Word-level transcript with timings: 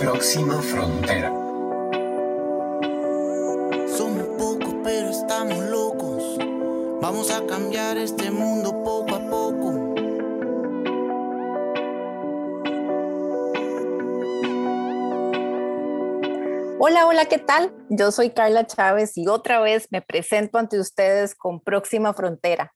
Próxima 0.00 0.62
frontera. 0.62 1.28
Somos 3.98 4.28
pocos, 4.38 4.74
pero 4.82 5.10
estamos 5.10 5.58
locos. 5.68 6.38
Vamos 7.02 7.30
a 7.30 7.44
cambiar 7.44 7.98
este 7.98 8.30
mundo 8.30 8.82
poco 8.82 9.14
a 9.14 9.20
poco. 9.28 9.94
Hola, 16.78 17.06
hola, 17.06 17.26
¿qué 17.26 17.36
tal? 17.36 17.70
Yo 17.90 18.10
soy 18.10 18.30
Carla 18.30 18.66
Chávez 18.66 19.18
y 19.18 19.28
otra 19.28 19.60
vez 19.60 19.86
me 19.90 20.00
presento 20.00 20.56
ante 20.56 20.80
ustedes 20.80 21.34
con 21.34 21.60
Próxima 21.60 22.14
Frontera, 22.14 22.72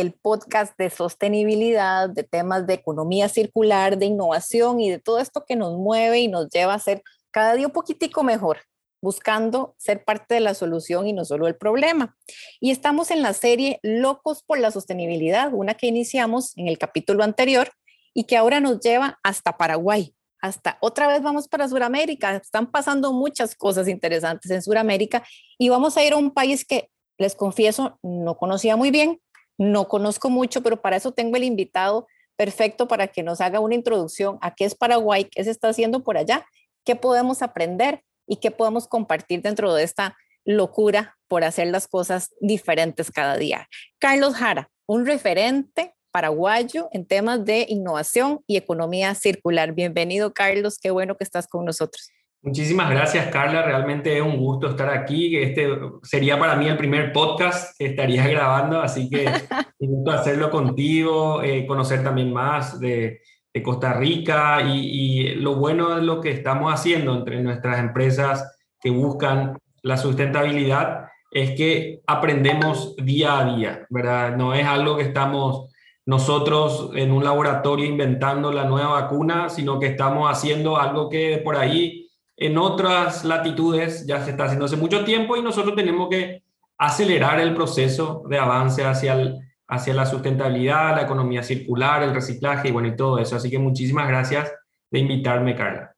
el 0.00 0.12
podcast 0.12 0.76
de 0.78 0.90
sostenibilidad, 0.90 2.08
de 2.08 2.22
temas 2.22 2.66
de 2.66 2.74
economía 2.74 3.28
circular, 3.28 3.98
de 3.98 4.06
innovación 4.06 4.80
y 4.80 4.90
de 4.90 4.98
todo 4.98 5.18
esto 5.18 5.44
que 5.46 5.56
nos 5.56 5.76
mueve 5.76 6.20
y 6.20 6.28
nos 6.28 6.48
lleva 6.48 6.74
a 6.74 6.78
ser 6.78 7.02
cada 7.30 7.54
día 7.54 7.66
un 7.66 7.72
poquitico 7.72 8.22
mejor, 8.22 8.58
buscando 9.02 9.74
ser 9.78 10.04
parte 10.04 10.34
de 10.34 10.40
la 10.40 10.54
solución 10.54 11.06
y 11.06 11.12
no 11.12 11.24
solo 11.24 11.46
el 11.46 11.56
problema. 11.56 12.16
Y 12.60 12.70
estamos 12.70 13.10
en 13.10 13.22
la 13.22 13.32
serie 13.32 13.80
Locos 13.82 14.42
por 14.42 14.58
la 14.58 14.70
Sostenibilidad, 14.70 15.52
una 15.52 15.74
que 15.74 15.86
iniciamos 15.86 16.56
en 16.56 16.68
el 16.68 16.78
capítulo 16.78 17.24
anterior 17.24 17.70
y 18.14 18.24
que 18.24 18.36
ahora 18.36 18.60
nos 18.60 18.80
lleva 18.80 19.18
hasta 19.22 19.56
Paraguay. 19.56 20.14
Hasta 20.40 20.78
otra 20.80 21.08
vez 21.08 21.22
vamos 21.22 21.48
para 21.48 21.68
Sudamérica. 21.68 22.36
Están 22.36 22.70
pasando 22.70 23.12
muchas 23.12 23.54
cosas 23.54 23.88
interesantes 23.88 24.50
en 24.50 24.62
Sudamérica 24.62 25.24
y 25.58 25.68
vamos 25.68 25.96
a 25.96 26.04
ir 26.04 26.12
a 26.12 26.16
un 26.16 26.30
país 26.30 26.64
que, 26.64 26.90
les 27.18 27.34
confieso, 27.34 27.98
no 28.02 28.36
conocía 28.36 28.76
muy 28.76 28.90
bien, 28.92 29.20
no 29.58 29.88
conozco 29.88 30.30
mucho, 30.30 30.62
pero 30.62 30.80
para 30.80 30.96
eso 30.96 31.12
tengo 31.12 31.36
el 31.36 31.44
invitado 31.44 32.06
perfecto 32.36 32.86
para 32.86 33.08
que 33.08 33.24
nos 33.24 33.40
haga 33.40 33.60
una 33.60 33.74
introducción 33.74 34.38
a 34.40 34.54
qué 34.54 34.64
es 34.64 34.74
Paraguay, 34.74 35.24
qué 35.24 35.42
se 35.42 35.50
está 35.50 35.68
haciendo 35.68 36.04
por 36.04 36.16
allá, 36.16 36.46
qué 36.84 36.94
podemos 36.94 37.42
aprender 37.42 38.02
y 38.26 38.36
qué 38.36 38.50
podemos 38.52 38.86
compartir 38.86 39.42
dentro 39.42 39.74
de 39.74 39.82
esta 39.82 40.16
locura 40.44 41.18
por 41.26 41.44
hacer 41.44 41.66
las 41.66 41.88
cosas 41.88 42.30
diferentes 42.40 43.10
cada 43.10 43.36
día. 43.36 43.68
Carlos 43.98 44.34
Jara, 44.34 44.70
un 44.86 45.04
referente 45.04 45.94
paraguayo 46.12 46.88
en 46.92 47.04
temas 47.06 47.44
de 47.44 47.66
innovación 47.68 48.40
y 48.46 48.56
economía 48.56 49.14
circular. 49.14 49.72
Bienvenido, 49.72 50.32
Carlos, 50.32 50.78
qué 50.78 50.90
bueno 50.90 51.16
que 51.16 51.24
estás 51.24 51.48
con 51.48 51.64
nosotros. 51.64 52.10
Muchísimas 52.40 52.88
gracias, 52.90 53.26
Carla. 53.28 53.62
Realmente 53.62 54.16
es 54.16 54.22
un 54.22 54.36
gusto 54.36 54.68
estar 54.68 54.88
aquí. 54.90 55.36
Este 55.36 55.68
sería 56.02 56.38
para 56.38 56.54
mí 56.54 56.68
el 56.68 56.76
primer 56.76 57.12
podcast 57.12 57.76
que 57.76 57.86
estaría 57.86 58.26
grabando, 58.28 58.80
así 58.80 59.10
que 59.10 59.26
un 59.78 59.96
gusto 59.96 60.12
hacerlo 60.12 60.50
contigo, 60.50 61.42
eh, 61.42 61.66
conocer 61.66 62.04
también 62.04 62.32
más 62.32 62.78
de, 62.78 63.20
de 63.52 63.62
Costa 63.62 63.92
Rica 63.92 64.62
y, 64.62 64.78
y, 64.78 65.34
lo 65.34 65.56
bueno 65.56 65.96
de 65.96 66.02
lo 66.02 66.20
que 66.20 66.30
estamos 66.30 66.72
haciendo 66.72 67.14
entre 67.16 67.42
nuestras 67.42 67.80
empresas 67.80 68.56
que 68.80 68.90
buscan 68.90 69.58
la 69.82 69.96
sustentabilidad 69.96 71.06
es 71.30 71.50
que 71.56 72.00
aprendemos 72.06 72.94
día 72.96 73.38
a 73.38 73.56
día, 73.56 73.86
¿verdad? 73.90 74.36
No 74.36 74.54
es 74.54 74.64
algo 74.64 74.96
que 74.96 75.02
estamos 75.02 75.68
nosotros 76.06 76.90
en 76.94 77.12
un 77.12 77.22
laboratorio 77.22 77.84
inventando 77.84 78.50
la 78.50 78.64
nueva 78.64 79.00
vacuna, 79.00 79.50
sino 79.50 79.78
que 79.78 79.88
estamos 79.88 80.30
haciendo 80.30 80.78
algo 80.78 81.10
que 81.10 81.38
por 81.44 81.56
ahí 81.56 82.07
en 82.38 82.56
otras 82.56 83.24
latitudes 83.24 84.06
ya 84.06 84.24
se 84.24 84.30
está 84.30 84.44
haciendo 84.44 84.66
hace 84.66 84.76
mucho 84.76 85.04
tiempo 85.04 85.36
y 85.36 85.42
nosotros 85.42 85.74
tenemos 85.74 86.08
que 86.08 86.44
acelerar 86.78 87.40
el 87.40 87.54
proceso 87.54 88.22
de 88.28 88.38
avance 88.38 88.84
hacia, 88.84 89.14
el, 89.14 89.38
hacia 89.66 89.92
la 89.92 90.06
sustentabilidad, 90.06 90.94
la 90.94 91.02
economía 91.02 91.42
circular, 91.42 92.04
el 92.04 92.14
reciclaje 92.14 92.68
y 92.68 92.70
bueno, 92.70 92.88
y 92.88 92.96
todo 92.96 93.18
eso. 93.18 93.34
Así 93.34 93.50
que 93.50 93.58
muchísimas 93.58 94.06
gracias 94.06 94.52
de 94.90 95.00
invitarme, 95.00 95.56
Carla. 95.56 95.96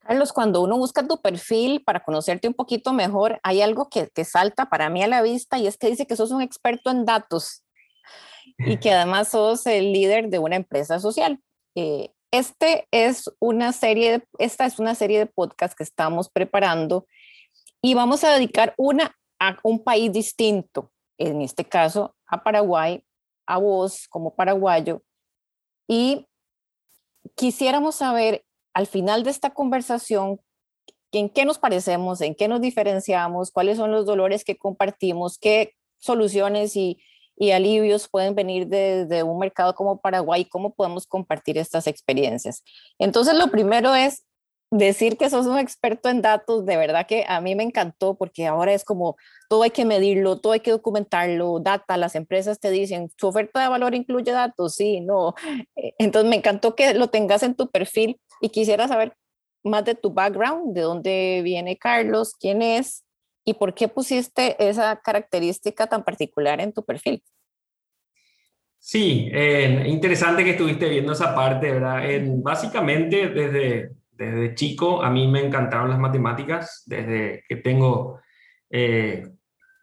Carlos, 0.00 0.34
cuando 0.34 0.60
uno 0.60 0.76
busca 0.76 1.06
tu 1.06 1.22
perfil 1.22 1.82
para 1.82 2.04
conocerte 2.04 2.46
un 2.46 2.52
poquito 2.52 2.92
mejor, 2.92 3.40
hay 3.42 3.62
algo 3.62 3.88
que, 3.88 4.10
que 4.14 4.26
salta 4.26 4.68
para 4.68 4.90
mí 4.90 5.02
a 5.02 5.08
la 5.08 5.22
vista 5.22 5.58
y 5.58 5.66
es 5.66 5.78
que 5.78 5.88
dice 5.88 6.06
que 6.06 6.14
sos 6.14 6.30
un 6.30 6.42
experto 6.42 6.90
en 6.90 7.06
datos 7.06 7.64
y 8.58 8.76
que 8.76 8.92
además 8.92 9.28
sos 9.28 9.66
el 9.66 9.94
líder 9.94 10.28
de 10.28 10.38
una 10.38 10.56
empresa 10.56 11.00
social. 11.00 11.40
Eh, 11.74 12.13
este 12.38 12.88
es 12.90 13.30
una 13.38 13.72
serie, 13.72 14.24
esta 14.38 14.66
es 14.66 14.80
una 14.80 14.96
serie 14.96 15.20
de 15.20 15.26
podcasts 15.26 15.76
que 15.76 15.84
estamos 15.84 16.28
preparando 16.28 17.06
y 17.80 17.94
vamos 17.94 18.24
a 18.24 18.32
dedicar 18.32 18.74
una 18.76 19.16
a 19.38 19.56
un 19.62 19.84
país 19.84 20.12
distinto, 20.12 20.90
en 21.16 21.42
este 21.42 21.64
caso 21.64 22.16
a 22.26 22.42
Paraguay, 22.42 23.04
a 23.46 23.58
vos 23.58 24.08
como 24.08 24.34
paraguayo. 24.34 25.02
Y 25.86 26.26
quisiéramos 27.36 27.96
saber 27.96 28.44
al 28.72 28.88
final 28.88 29.22
de 29.22 29.30
esta 29.30 29.50
conversación 29.50 30.40
en 31.12 31.28
qué 31.28 31.44
nos 31.44 31.58
parecemos, 31.58 32.20
en 32.20 32.34
qué 32.34 32.48
nos 32.48 32.60
diferenciamos, 32.60 33.52
cuáles 33.52 33.76
son 33.76 33.92
los 33.92 34.06
dolores 34.06 34.42
que 34.42 34.56
compartimos, 34.56 35.38
qué 35.38 35.74
soluciones 35.98 36.74
y, 36.74 37.00
y 37.36 37.50
alivios 37.50 38.08
pueden 38.08 38.34
venir 38.34 38.66
desde 38.66 39.06
de 39.06 39.22
un 39.22 39.38
mercado 39.38 39.74
como 39.74 40.00
Paraguay, 40.00 40.44
cómo 40.44 40.74
podemos 40.74 41.06
compartir 41.06 41.58
estas 41.58 41.86
experiencias. 41.86 42.62
Entonces, 42.98 43.34
lo 43.34 43.50
primero 43.50 43.94
es 43.94 44.24
decir 44.70 45.16
que 45.16 45.30
sos 45.30 45.46
un 45.46 45.58
experto 45.58 46.08
en 46.08 46.22
datos, 46.22 46.66
de 46.66 46.76
verdad 46.76 47.06
que 47.06 47.24
a 47.28 47.40
mí 47.40 47.54
me 47.54 47.62
encantó 47.62 48.14
porque 48.16 48.46
ahora 48.46 48.72
es 48.72 48.84
como 48.84 49.16
todo 49.48 49.62
hay 49.62 49.70
que 49.70 49.84
medirlo, 49.84 50.40
todo 50.40 50.52
hay 50.52 50.60
que 50.60 50.72
documentarlo, 50.72 51.60
data, 51.60 51.96
las 51.96 52.14
empresas 52.16 52.58
te 52.58 52.70
dicen, 52.70 53.10
su 53.16 53.28
oferta 53.28 53.62
de 53.62 53.68
valor 53.68 53.94
incluye 53.94 54.32
datos, 54.32 54.74
sí, 54.74 55.00
no. 55.00 55.34
Eh, 55.76 55.94
entonces 55.98 56.28
me 56.28 56.36
encantó 56.36 56.74
que 56.74 56.94
lo 56.94 57.08
tengas 57.08 57.42
en 57.42 57.54
tu 57.54 57.70
perfil 57.70 58.20
y 58.40 58.48
quisiera 58.48 58.88
saber 58.88 59.16
más 59.62 59.84
de 59.84 59.94
tu 59.94 60.12
background, 60.12 60.74
de 60.74 60.82
dónde 60.82 61.40
viene 61.42 61.78
Carlos, 61.78 62.34
quién 62.38 62.60
es, 62.62 63.04
¿Y 63.44 63.54
por 63.54 63.74
qué 63.74 63.88
pusiste 63.88 64.56
esa 64.58 64.96
característica 64.96 65.86
tan 65.86 66.02
particular 66.02 66.60
en 66.60 66.72
tu 66.72 66.84
perfil? 66.84 67.22
Sí, 68.78 69.30
eh, 69.32 69.84
interesante 69.86 70.44
que 70.44 70.50
estuviste 70.50 70.88
viendo 70.88 71.12
esa 71.12 71.34
parte, 71.34 71.72
¿verdad? 71.72 72.02
básicamente, 72.42 73.28
desde, 73.28 73.92
desde 74.12 74.54
chico, 74.54 75.02
a 75.02 75.10
mí 75.10 75.26
me 75.26 75.40
encantaron 75.40 75.88
las 75.88 75.98
matemáticas, 75.98 76.82
desde 76.86 77.44
que 77.48 77.56
tengo 77.56 78.20
eh, 78.68 79.26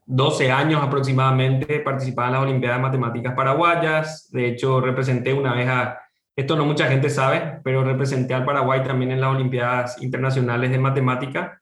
12 0.06 0.52
años 0.52 0.84
aproximadamente, 0.84 1.80
participaba 1.80 2.28
en 2.28 2.34
las 2.34 2.44
Olimpiadas 2.44 2.78
de 2.78 2.82
Matemáticas 2.84 3.34
Paraguayas, 3.34 4.30
de 4.32 4.48
hecho, 4.48 4.82
representé 4.82 5.34
una 5.34 5.56
vez 5.56 5.68
a, 5.68 6.00
esto 6.36 6.56
no 6.56 6.66
mucha 6.66 6.88
gente 6.88 7.10
sabe, 7.10 7.60
pero 7.64 7.84
representé 7.84 8.34
al 8.34 8.46
Paraguay 8.46 8.84
también 8.84 9.12
en 9.12 9.22
las 9.22 9.32
Olimpiadas 9.34 10.02
Internacionales 10.02 10.72
de 10.72 10.80
Matemática 10.80 11.61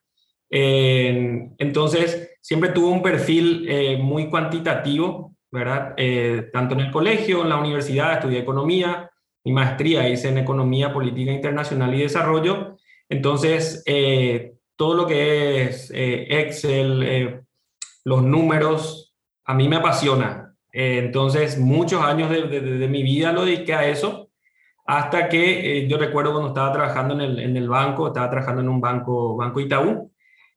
entonces, 0.51 2.29
siempre 2.41 2.69
tuvo 2.69 2.89
un 2.89 3.01
perfil 3.01 3.65
eh, 3.69 3.97
muy 3.97 4.29
cuantitativo, 4.29 5.35
¿verdad? 5.51 5.93
Eh, 5.97 6.49
tanto 6.51 6.75
en 6.75 6.81
el 6.81 6.91
colegio, 6.91 7.43
en 7.43 7.49
la 7.49 7.57
universidad, 7.57 8.13
estudié 8.13 8.39
economía, 8.39 9.09
mi 9.43 9.53
maestría 9.53 10.07
hice 10.09 10.29
en 10.29 10.39
economía, 10.39 10.93
política 10.93 11.31
internacional 11.31 11.93
y 11.93 12.01
desarrollo. 12.01 12.77
Entonces, 13.07 13.83
eh, 13.85 14.53
todo 14.75 14.95
lo 14.95 15.07
que 15.07 15.63
es 15.63 15.91
Excel, 15.93 17.43
los 18.05 18.23
números, 18.23 19.15
a 19.45 19.53
mí 19.53 19.67
me 19.67 19.77
apasiona. 19.77 20.55
entonces, 20.71 21.57
muchos 21.57 22.01
años 22.03 22.29
de, 22.29 22.43
de, 22.43 22.61
de, 22.61 22.87
mi 22.87 23.03
vida 23.03 23.33
lo 23.33 23.43
dediqué 23.45 23.73
a 23.73 23.87
eso, 23.87 24.29
hasta 24.85 25.27
que 25.27 25.87
yo 25.87 25.97
recuerdo 25.97 26.31
cuando 26.31 26.49
estaba 26.49 26.71
trabajando 26.71 27.13
en 27.15 27.21
el, 27.21 27.39
en 27.39 27.57
el 27.57 27.67
banco, 27.67 28.07
estaba 28.07 28.29
trabajando 28.29 28.61
en 28.61 28.69
un 28.69 28.79
banco, 28.79 29.35
Banco 29.35 29.59
Itaú, 29.59 30.11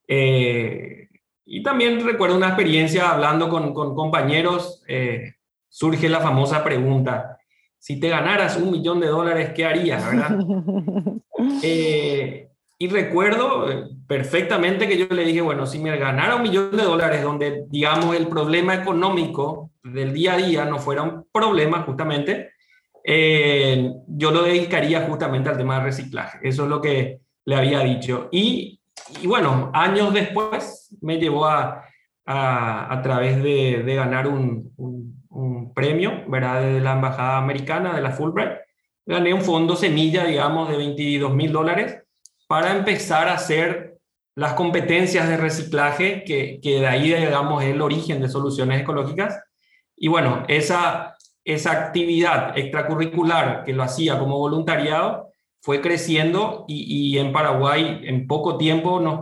eh, 0.08 1.08
y 1.44 1.62
también 1.62 2.04
recuerdo 2.04 2.36
una 2.36 2.48
experiencia 2.48 3.10
hablando 3.10 3.48
con, 3.48 3.74
con 3.74 3.94
compañeros, 3.94 4.82
eh, 4.88 5.34
surge 5.68 6.08
la 6.08 6.20
famosa 6.20 6.62
pregunta, 6.62 7.38
si 7.82 7.98
te 7.98 8.08
ganaras 8.08 8.56
un 8.56 8.70
millón 8.70 9.00
de 9.00 9.08
dólares, 9.08 9.50
¿qué 9.56 9.64
harías? 9.64 10.06
¿verdad? 10.06 10.38
eh, 11.64 12.48
y 12.78 12.88
recuerdo 12.88 13.70
eh, 13.70 13.88
perfectamente 14.06 14.86
que 14.86 14.96
yo 14.96 15.06
le 15.10 15.24
dije, 15.24 15.40
bueno, 15.40 15.66
si 15.66 15.80
me 15.80 15.96
ganara 15.98 16.36
un 16.36 16.42
millón 16.42 16.76
de 16.76 16.84
dólares, 16.84 17.22
donde, 17.22 17.64
digamos, 17.68 18.14
el 18.14 18.28
problema 18.28 18.74
económico 18.74 19.72
del 19.82 20.12
día 20.12 20.34
a 20.34 20.36
día 20.36 20.64
no 20.64 20.78
fuera 20.78 21.02
un 21.02 21.26
problema 21.32 21.82
justamente, 21.82 22.50
eh, 23.04 23.92
yo 24.06 24.30
lo 24.30 24.42
dedicaría 24.42 25.02
justamente 25.02 25.48
al 25.48 25.56
tema 25.56 25.76
del 25.76 25.84
reciclaje. 25.84 26.38
Eso 26.42 26.62
es 26.64 26.68
lo 26.68 26.80
que 26.80 27.20
le 27.44 27.56
había 27.56 27.80
dicho. 27.80 28.28
Y 28.30 28.80
y 29.20 29.26
bueno, 29.26 29.70
años 29.74 30.12
después 30.12 30.94
me 31.00 31.18
llevó 31.18 31.46
a, 31.46 31.84
a, 32.26 32.92
a 32.92 33.02
través 33.02 33.42
de, 33.42 33.82
de 33.84 33.94
ganar 33.94 34.26
un, 34.28 34.72
un, 34.76 35.12
premio, 35.74 36.24
¿verdad? 36.28 36.60
De 36.60 36.80
la 36.80 36.92
Embajada 36.92 37.38
Americana, 37.38 37.94
de 37.94 38.02
la 38.02 38.10
Fulbright. 38.10 38.58
Gané 39.06 39.32
un 39.32 39.40
fondo 39.40 39.74
semilla, 39.74 40.24
digamos, 40.24 40.68
de 40.68 40.76
22 40.76 41.34
mil 41.34 41.50
dólares 41.50 42.02
para 42.46 42.76
empezar 42.76 43.28
a 43.28 43.34
hacer 43.34 43.96
las 44.34 44.52
competencias 44.52 45.28
de 45.28 45.38
reciclaje, 45.38 46.24
que, 46.24 46.60
que 46.62 46.80
de 46.80 46.86
ahí, 46.86 47.14
digamos, 47.14 47.62
es 47.62 47.70
el 47.70 47.80
origen 47.80 48.20
de 48.20 48.28
soluciones 48.28 48.82
ecológicas. 48.82 49.40
Y 49.96 50.08
bueno, 50.08 50.44
esa, 50.48 51.16
esa 51.44 51.72
actividad 51.72 52.56
extracurricular 52.56 53.64
que 53.64 53.72
lo 53.72 53.82
hacía 53.82 54.18
como 54.18 54.38
voluntariado, 54.38 55.31
fue 55.62 55.80
creciendo 55.80 56.64
y, 56.66 57.16
en 57.18 57.32
Paraguay 57.32 58.00
en 58.02 58.26
poco 58.26 58.58
tiempo 58.58 58.98
nos 58.98 59.20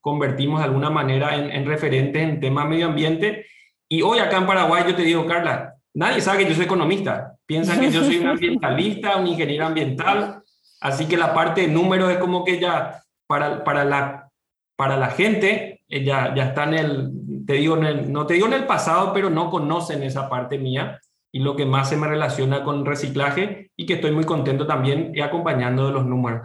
convertimos 0.00 0.60
de 0.60 0.64
alguna 0.64 0.88
manera 0.88 1.36
en, 1.36 1.50
en 1.50 1.66
referentes 1.66 2.22
en 2.22 2.40
tema 2.40 2.64
medio 2.64 2.86
ambiente. 2.86 3.44
Y 3.88 4.00
hoy 4.00 4.18
acá 4.18 4.38
en 4.38 4.46
Paraguay 4.46 4.84
yo 4.88 4.94
te 4.94 5.02
digo, 5.02 5.26
Carla, 5.26 5.74
nadie 5.92 6.22
sabe 6.22 6.38
que 6.38 6.48
yo 6.48 6.54
soy 6.54 6.64
economista. 6.64 7.36
Piensan 7.44 7.78
que 7.78 7.90
yo 7.90 8.02
soy 8.02 8.16
un 8.18 8.28
ambientalista, 8.28 9.16
un 9.16 9.26
ingeniero 9.26 9.66
ambiental. 9.66 10.42
Así 10.80 11.06
que 11.06 11.18
la 11.18 11.34
parte 11.34 11.60
de 11.60 11.68
números 11.68 12.10
es 12.10 12.16
como 12.16 12.42
que 12.42 12.58
ya 12.58 13.02
para, 13.26 13.62
para, 13.62 13.84
la, 13.84 14.30
para 14.76 14.96
la 14.96 15.10
gente 15.10 15.82
eh, 15.90 16.02
ya, 16.02 16.34
ya 16.34 16.46
está 16.46 16.64
en 16.64 16.74
el, 16.74 17.12
te 17.46 17.52
digo, 17.54 17.76
en 17.76 17.84
el, 17.84 18.12
no 18.12 18.26
te 18.26 18.34
digo 18.34 18.46
en 18.46 18.54
el 18.54 18.64
pasado, 18.64 19.12
pero 19.12 19.28
no 19.28 19.50
conocen 19.50 20.02
esa 20.02 20.30
parte 20.30 20.56
mía 20.56 20.98
y 21.32 21.40
lo 21.40 21.56
que 21.56 21.64
más 21.64 21.88
se 21.88 21.96
me 21.96 22.06
relaciona 22.06 22.62
con 22.62 22.84
reciclaje 22.84 23.70
y 23.74 23.86
que 23.86 23.94
estoy 23.94 24.12
muy 24.12 24.24
contento 24.24 24.66
también 24.66 25.12
acompañando 25.20 25.86
de 25.86 25.92
los 25.92 26.04
números. 26.04 26.42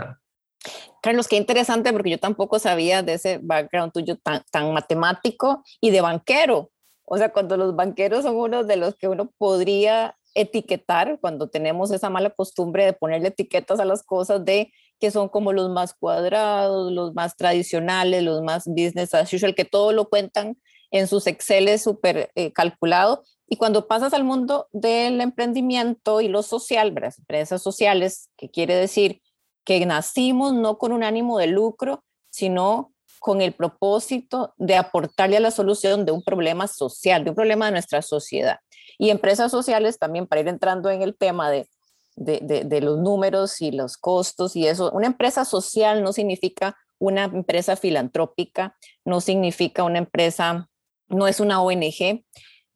Carlos, 1.02 1.28
qué 1.28 1.36
interesante 1.36 1.92
porque 1.92 2.12
yo 2.12 2.20
tampoco 2.20 2.58
sabía 2.58 3.04
de 3.04 3.14
ese 3.14 3.40
background 3.42 3.92
tuyo 3.92 4.18
tan, 4.18 4.44
tan 4.50 4.74
matemático 4.74 5.64
y 5.82 5.92
de 5.92 6.02
banquero. 6.02 6.72
O 7.06 7.18
sea, 7.18 7.32
cuando 7.32 7.58
los 7.58 7.76
banqueros 7.76 8.24
son 8.24 8.36
uno 8.36 8.64
de 8.64 8.78
los 8.78 8.96
que 8.96 9.08
uno 9.08 9.32
podría 9.38 10.18
etiquetar, 10.34 11.20
cuando 11.20 11.50
tenemos 11.50 11.92
esa 11.92 12.10
mala 12.10 12.30
costumbre 12.30 12.86
de 12.86 12.94
ponerle 12.94 13.30
etiquetas 13.30 13.80
a 13.80 13.86
las 13.86 14.04
cosas 14.04 14.44
de 14.46 14.72
que 15.00 15.12
son 15.12 15.30
como 15.30 15.54
los 15.54 15.70
más 15.70 15.94
cuadrados, 15.94 16.92
los 16.92 17.14
más 17.14 17.36
tradicionales, 17.36 18.24
los 18.24 18.42
más 18.42 18.66
business 18.66 19.14
as 19.14 19.32
usual, 19.34 19.56
que 19.56 19.66
todo 19.66 19.92
lo 19.94 20.10
cuentan 20.10 20.58
en 20.92 21.08
sus 21.08 21.28
Excel 21.28 21.78
súper 21.80 22.32
eh, 22.36 22.52
calculado, 22.52 23.24
y 23.50 23.56
cuando 23.56 23.88
pasas 23.88 24.14
al 24.14 24.24
mundo 24.24 24.68
del 24.72 25.22
emprendimiento 25.22 26.20
y 26.22 26.28
lo 26.28 26.44
social, 26.44 26.94
las 27.00 27.18
empresas 27.20 27.62
sociales, 27.62 28.30
que 28.38 28.50
quiere 28.50 28.76
decir 28.76 29.22
que 29.64 29.86
nacimos 29.86 30.54
no 30.54 30.78
con 30.78 30.92
un 30.92 31.04
ánimo 31.04 31.38
de 31.38 31.48
lucro, 31.48 32.04
sino 32.30 32.94
con 33.20 33.42
el 33.42 33.54
propósito 33.54 34.54
de 34.58 34.76
aportarle 34.76 35.38
a 35.38 35.42
la 35.42 35.52
solución 35.52 36.06
de 36.06 36.12
un 36.12 36.24
problema 36.24 36.68
social, 36.68 37.24
de 37.24 37.32
un 37.32 37.36
problema 37.36 37.66
de 37.66 37.72
nuestra 37.72 38.02
sociedad. 38.02 38.60
Y 38.98 39.10
empresas 39.10 39.50
sociales 39.52 39.98
también, 39.98 40.28
para 40.28 40.42
ir 40.42 40.48
entrando 40.48 40.90
en 40.90 41.02
el 41.02 41.16
tema 41.16 41.50
de, 41.50 41.68
de, 42.16 42.40
de, 42.42 42.64
de 42.66 42.82
los 42.82 42.98
números 42.98 43.62
y 43.62 43.72
los 43.72 43.98
costos 43.98 44.56
y 44.56 44.68
eso, 44.68 44.92
una 44.92 45.08
empresa 45.08 45.46
social 45.46 46.04
no 46.04 46.14
significa 46.14 46.76
una 47.00 47.26
empresa 47.26 47.76
filantrópica, 47.76 48.76
no 49.06 49.22
significa 49.22 49.84
una 49.84 50.00
empresa, 50.00 50.70
no 51.08 51.28
es 51.28 51.40
una 51.40 51.62
ONG, 51.62 52.24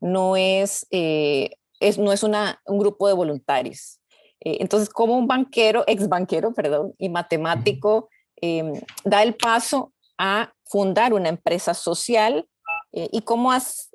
no 0.01 0.35
es, 0.35 0.85
eh, 0.91 1.51
es 1.79 1.97
no 1.97 2.11
es 2.11 2.23
una, 2.23 2.61
un 2.65 2.79
grupo 2.79 3.07
de 3.07 3.13
voluntarios. 3.13 3.99
Eh, 4.41 4.57
entonces, 4.59 4.89
como 4.89 5.17
un 5.17 5.27
banquero, 5.27 5.83
ex 5.87 6.09
banquero, 6.09 6.53
perdón, 6.53 6.93
y 6.97 7.09
matemático, 7.09 8.09
em, 8.41 8.73
da 9.05 9.23
el 9.23 9.35
paso 9.35 9.93
a 10.17 10.51
fundar 10.65 11.13
una 11.13 11.29
empresa 11.29 11.73
social 11.73 12.47
eh, 12.91 13.07
y 13.11 13.21
cómo 13.21 13.51
has 13.51 13.89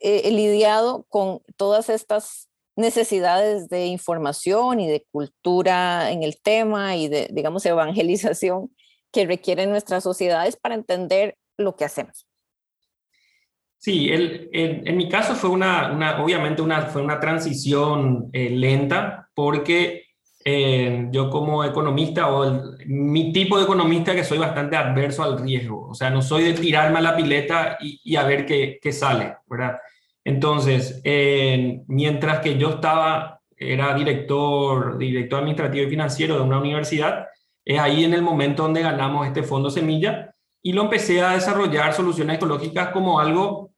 lidiado 0.00 1.04
con 1.08 1.42
todas 1.56 1.88
estas 1.88 2.48
necesidades 2.76 3.68
de 3.68 3.86
información 3.86 4.78
y 4.78 4.88
de 4.88 5.04
cultura 5.10 6.12
en 6.12 6.22
el 6.22 6.40
tema 6.40 6.94
y 6.96 7.08
de, 7.08 7.28
digamos, 7.32 7.66
evangelización 7.66 8.70
que 9.12 9.26
requieren 9.26 9.70
nuestras 9.70 10.02
sociedades 10.02 10.56
para 10.56 10.74
entender 10.74 11.36
lo 11.56 11.76
que 11.76 11.84
hacemos. 11.84 12.26
Sí, 13.84 14.08
el, 14.10 14.48
en 14.50 14.96
mi 14.96 15.10
caso 15.10 15.34
fue 15.34 15.50
una, 15.50 15.92
una, 15.92 16.22
obviamente 16.22 16.62
una, 16.62 16.86
fue 16.86 17.02
una 17.02 17.20
transición 17.20 18.30
eh, 18.32 18.48
lenta 18.48 19.28
porque 19.34 20.06
eh, 20.42 21.08
yo 21.10 21.28
como 21.28 21.62
economista 21.62 22.32
o 22.32 22.78
mi 22.86 23.30
tipo 23.30 23.58
de 23.58 23.64
economista 23.64 24.14
que 24.14 24.24
soy 24.24 24.38
bastante 24.38 24.74
adverso 24.74 25.22
al 25.22 25.38
riesgo, 25.38 25.86
o 25.90 25.92
sea, 25.92 26.08
no 26.08 26.22
soy 26.22 26.44
de 26.44 26.54
tirarme 26.54 27.00
a 27.00 27.02
la 27.02 27.14
pileta 27.14 27.76
y, 27.78 28.00
y 28.02 28.16
a 28.16 28.24
ver 28.24 28.46
qué, 28.46 28.78
qué, 28.80 28.90
sale, 28.90 29.36
¿verdad? 29.46 29.76
Entonces, 30.24 31.02
eh, 31.04 31.82
mientras 31.86 32.40
que 32.40 32.56
yo 32.56 32.70
estaba, 32.70 33.42
era 33.54 33.94
director, 33.94 34.96
director 34.96 35.40
administrativo 35.40 35.86
y 35.86 35.90
financiero 35.90 36.36
de 36.36 36.40
una 36.40 36.58
universidad, 36.58 37.26
es 37.62 37.78
ahí 37.78 38.04
en 38.04 38.14
el 38.14 38.22
momento 38.22 38.62
donde 38.62 38.80
ganamos 38.80 39.26
este 39.26 39.42
fondo 39.42 39.68
semilla 39.68 40.34
y 40.62 40.72
lo 40.72 40.84
empecé 40.84 41.20
a 41.20 41.32
desarrollar 41.32 41.92
soluciones 41.92 42.36
ecológicas 42.36 42.88
como 42.88 43.20
algo 43.20 43.73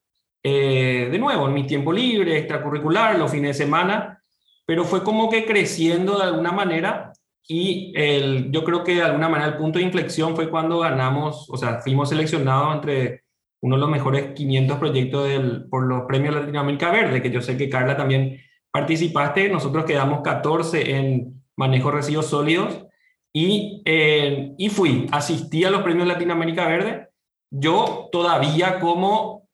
eh, 0.48 1.08
de 1.10 1.18
nuevo, 1.18 1.48
en 1.48 1.54
mi 1.54 1.66
tiempo 1.66 1.92
libre, 1.92 2.38
extracurricular, 2.38 3.18
los 3.18 3.32
fines 3.32 3.58
de 3.58 3.64
semana, 3.64 4.22
pero 4.64 4.84
fue 4.84 5.02
como 5.02 5.28
que 5.28 5.44
creciendo 5.44 6.16
de 6.16 6.22
alguna 6.22 6.52
manera 6.52 7.12
y 7.48 7.92
el, 7.96 8.52
yo 8.52 8.62
creo 8.62 8.84
que 8.84 8.94
de 8.94 9.02
alguna 9.02 9.28
manera 9.28 9.50
el 9.50 9.56
punto 9.56 9.80
de 9.80 9.84
inflexión 9.84 10.36
fue 10.36 10.48
cuando 10.48 10.78
ganamos, 10.78 11.50
o 11.50 11.56
sea, 11.56 11.80
fuimos 11.80 12.10
seleccionados 12.10 12.76
entre 12.76 13.24
uno 13.60 13.74
de 13.74 13.80
los 13.80 13.90
mejores 13.90 14.34
500 14.36 14.78
proyectos 14.78 15.26
del, 15.26 15.68
por 15.68 15.84
los 15.84 16.02
premios 16.02 16.36
Latinoamérica 16.36 16.92
Verde, 16.92 17.20
que 17.20 17.32
yo 17.32 17.42
sé 17.42 17.56
que 17.56 17.68
Carla 17.68 17.96
también 17.96 18.40
participaste, 18.70 19.48
nosotros 19.48 19.84
quedamos 19.84 20.20
14 20.22 20.96
en 20.96 21.42
manejo 21.56 21.90
de 21.90 21.96
residuos 21.96 22.26
sólidos 22.26 22.86
y, 23.32 23.82
eh, 23.84 24.54
y 24.56 24.68
fui, 24.68 25.08
asistí 25.10 25.64
a 25.64 25.72
los 25.72 25.82
premios 25.82 26.06
Latinoamérica 26.06 26.68
Verde, 26.68 27.08
yo 27.50 28.08
todavía 28.12 28.78
como 28.78 29.45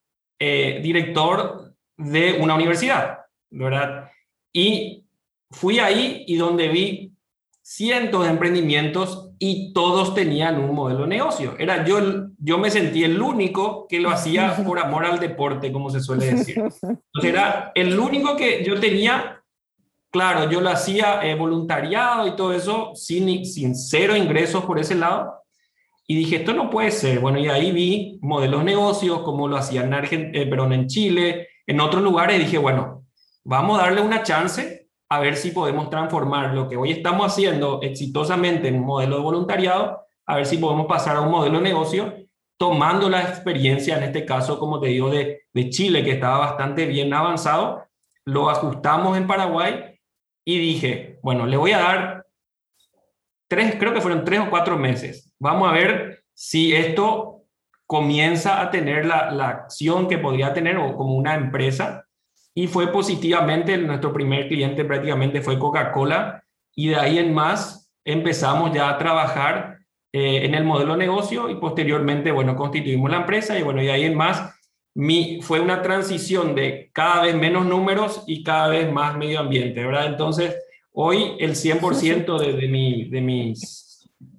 eh, 0.45 0.81
director 0.83 1.73
de 1.97 2.39
una 2.41 2.57
universidad, 2.57 3.19
¿verdad? 3.49 4.11
Y 4.53 5.07
fui 5.53 5.79
ahí 5.79 6.25
y 6.27 6.35
donde 6.35 6.67
vi 6.67 7.13
cientos 7.63 8.25
de 8.25 8.31
emprendimios 8.31 9.31
y 9.39 9.73
todos 9.73 10.17
tenían 10.17 10.59
un 10.59 10.75
modelo 10.75 11.03
de 11.03 11.07
negocio. 11.07 11.55
Era 11.61 11.85
yo, 11.85 12.27
yo 12.39 12.59
me 12.59 12.73
sentí 12.73 13.05
el 13.05 13.23
único 13.23 13.87
que 13.87 14.01
lo 14.01 14.11
hacía 14.11 14.57
por 14.67 14.81
amor 14.81 15.05
al 15.05 15.21
deporte, 15.21 15.71
como 15.71 15.91
se 15.91 16.01
suele 16.01 16.35
decir. 16.35 16.57
Entonces 16.59 17.05
era 17.23 17.71
el 17.77 17.97
único 17.97 18.35
que 18.35 18.65
yo 18.65 18.81
tenía, 18.81 19.45
claro, 20.11 20.51
yo 20.51 20.61
lo 20.61 20.71
hacía 20.71 21.23
eh, 21.23 21.37
voluntariado 21.37 22.27
y 22.27 22.35
todo 22.35 22.53
eso, 22.53 22.97
sin, 22.97 23.47
sin 23.47 23.77
cero 23.77 24.17
ingresos 24.17 24.65
por 24.65 24.81
ese 24.81 24.97
lado, 24.97 25.42
y 26.07 26.17
dije, 26.17 26.37
esto 26.37 26.53
no 26.53 26.71
puede 26.71 26.91
ser. 26.91 27.21
Bueno, 27.21 27.39
y 27.39 27.49
ahí 27.49 27.73
vi 27.73 28.19
modelos 28.23 28.61
de 28.61 28.67
negocios, 28.67 29.21
como 29.23 29.49
lo 29.49 29.57
hacían 29.57 29.87
en, 29.87 29.95
Argentina, 29.95 30.39
eh, 30.39 30.47
perdón, 30.47 30.73
en 30.73 30.87
Chile, 30.87 31.49
en 31.67 31.81
otros 31.81 32.03
lugares, 32.03 32.39
dije, 32.39 32.59
bueno, 32.59 33.05
vamos 33.45 33.79
a 33.79 33.85
darle 33.85 34.03
una 34.03 34.23
chance 34.23 34.89
a 35.09 35.21
ver 35.21 35.37
si 35.37 35.51
podemos 35.51 35.91
transformar 35.91 36.55
lo 36.55 36.69
que 36.69 36.77
hoy 36.77 36.91
estamos 36.91 37.27
haciendo 37.27 37.83
exitosamente 37.83 38.69
en 38.69 38.77
un 38.77 38.87
modelo 38.87 39.17
de 39.17 39.23
voluntariado, 39.23 40.07
a 40.27 40.37
ver 40.37 40.47
si 40.47 40.57
podemos 40.57 40.87
pasar 40.87 41.17
a 41.17 41.21
un 41.21 41.31
modelo 41.31 41.59
de 41.59 41.65
negocio, 41.65 42.15
tomando 42.57 43.09
la 43.09 43.23
experiencia, 43.23 43.97
en 43.97 44.05
este 44.05 44.25
caso, 44.25 44.59
como 44.59 44.81
te 44.81 44.89
digo, 44.89 45.11
de, 45.11 45.43
de 45.53 45.71
Chile, 45.71 46.03
que 46.05 46.13
estaba 46.13 46.39
bastante 46.39 46.87
bien 46.87 47.13
avanzado, 47.13 47.85
lo 48.25 48.49
ajustamos 48.49 49.17
en 49.17 49.27
Paraguay 49.27 49.99
y 50.45 50.59
dije, 50.59 51.19
bueno, 51.23 51.47
le 51.47 51.57
voy 51.57 51.73
a 51.73 51.79
dar 51.79 52.27
tres, 53.49 53.77
creo 53.79 53.93
que 53.93 54.01
fueron 54.01 54.25
tres 54.25 54.41
o 54.41 54.51
cuatro 54.51 54.79
meses 54.79 55.32
Vamos 55.43 55.69
a 55.69 55.73
ver 55.73 56.23
si 56.35 56.73
esto 56.73 57.43
comienza 57.85 58.61
a 58.61 58.71
tener 58.71 59.05
la, 59.05 59.33
la 59.33 59.49
acción 59.49 60.07
que 60.07 60.17
podría 60.17 60.55
tener 60.55 60.77
o 60.77 60.95
como 60.97 61.17
una 61.17 61.35
empresa. 61.35 62.07
Y 62.55 62.69
fue 62.69 62.93
positivamente, 62.93 63.77
nuestro 63.77 64.13
primer 64.13 64.47
cliente 64.47 64.85
prácticamente 64.85 65.43
fue 65.43 65.59
Coca-Cola 65.59 66.45
y 66.77 66.91
de 66.91 66.97
ahí 66.97 67.19
en 67.19 67.35
más 67.35 67.93
empezamos 68.05 68.73
ya 68.73 68.89
a 68.89 68.99
trabajar 68.99 69.79
eh, 70.13 70.45
en 70.45 70.55
el 70.55 70.63
modelo 70.63 70.93
de 70.93 71.01
negocio 71.01 71.51
y 71.51 71.57
posteriormente, 71.57 72.31
bueno, 72.31 72.55
constituimos 72.55 73.11
la 73.11 73.17
empresa 73.17 73.59
y 73.59 73.63
bueno, 73.63 73.83
y 73.83 73.87
de 73.87 73.93
ahí 73.93 74.05
en 74.05 74.17
más 74.17 74.55
mi, 74.95 75.41
fue 75.43 75.59
una 75.59 75.83
transición 75.83 76.55
de 76.55 76.89
cada 76.93 77.23
vez 77.23 77.35
menos 77.35 77.67
números 77.67 78.23
y 78.29 78.45
cada 78.45 78.69
vez 78.69 78.93
más 78.93 79.17
medio 79.17 79.41
ambiente, 79.41 79.85
¿verdad? 79.85 80.07
Entonces, 80.07 80.57
hoy 80.93 81.35
el 81.41 81.57
100% 81.57 82.39
de, 82.39 82.53
de, 82.53 82.69
mi, 82.69 83.09
de 83.09 83.21
mis 83.21 83.92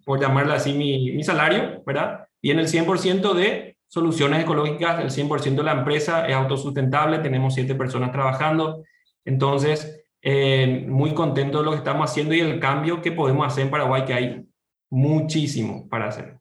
por 0.06 0.20
llamarla 0.20 0.56
así, 0.56 0.74
mi, 0.74 1.12
mi 1.12 1.24
salario, 1.24 1.84
¿verdad? 1.86 2.28
Viene 2.42 2.62
el 2.62 2.68
100% 2.68 3.34
de 3.34 3.78
soluciones 3.88 4.42
ecológicas, 4.42 5.00
el 5.02 5.10
100% 5.10 5.56
de 5.56 5.64
la 5.64 5.74
empresa 5.74 6.28
es 6.28 6.36
autosustentable, 6.36 7.20
tenemos 7.20 7.54
siete 7.54 7.76
personas 7.76 8.12
trabajando, 8.12 8.84
entonces, 9.26 10.04
eh, 10.22 10.86
muy 10.88 11.14
contento 11.14 11.60
de 11.60 11.66
lo 11.66 11.72
que 11.72 11.78
estamos 11.78 12.10
haciendo 12.10 12.34
y 12.34 12.40
el 12.40 12.60
cambio 12.60 13.02
que 13.02 13.12
podemos 13.12 13.46
hacer 13.46 13.66
en 13.66 13.72
Paraguay, 13.72 14.06
que 14.06 14.14
hay 14.14 14.46
muchísimo 14.90 15.88
para 15.90 16.08
hacer. 16.08 16.38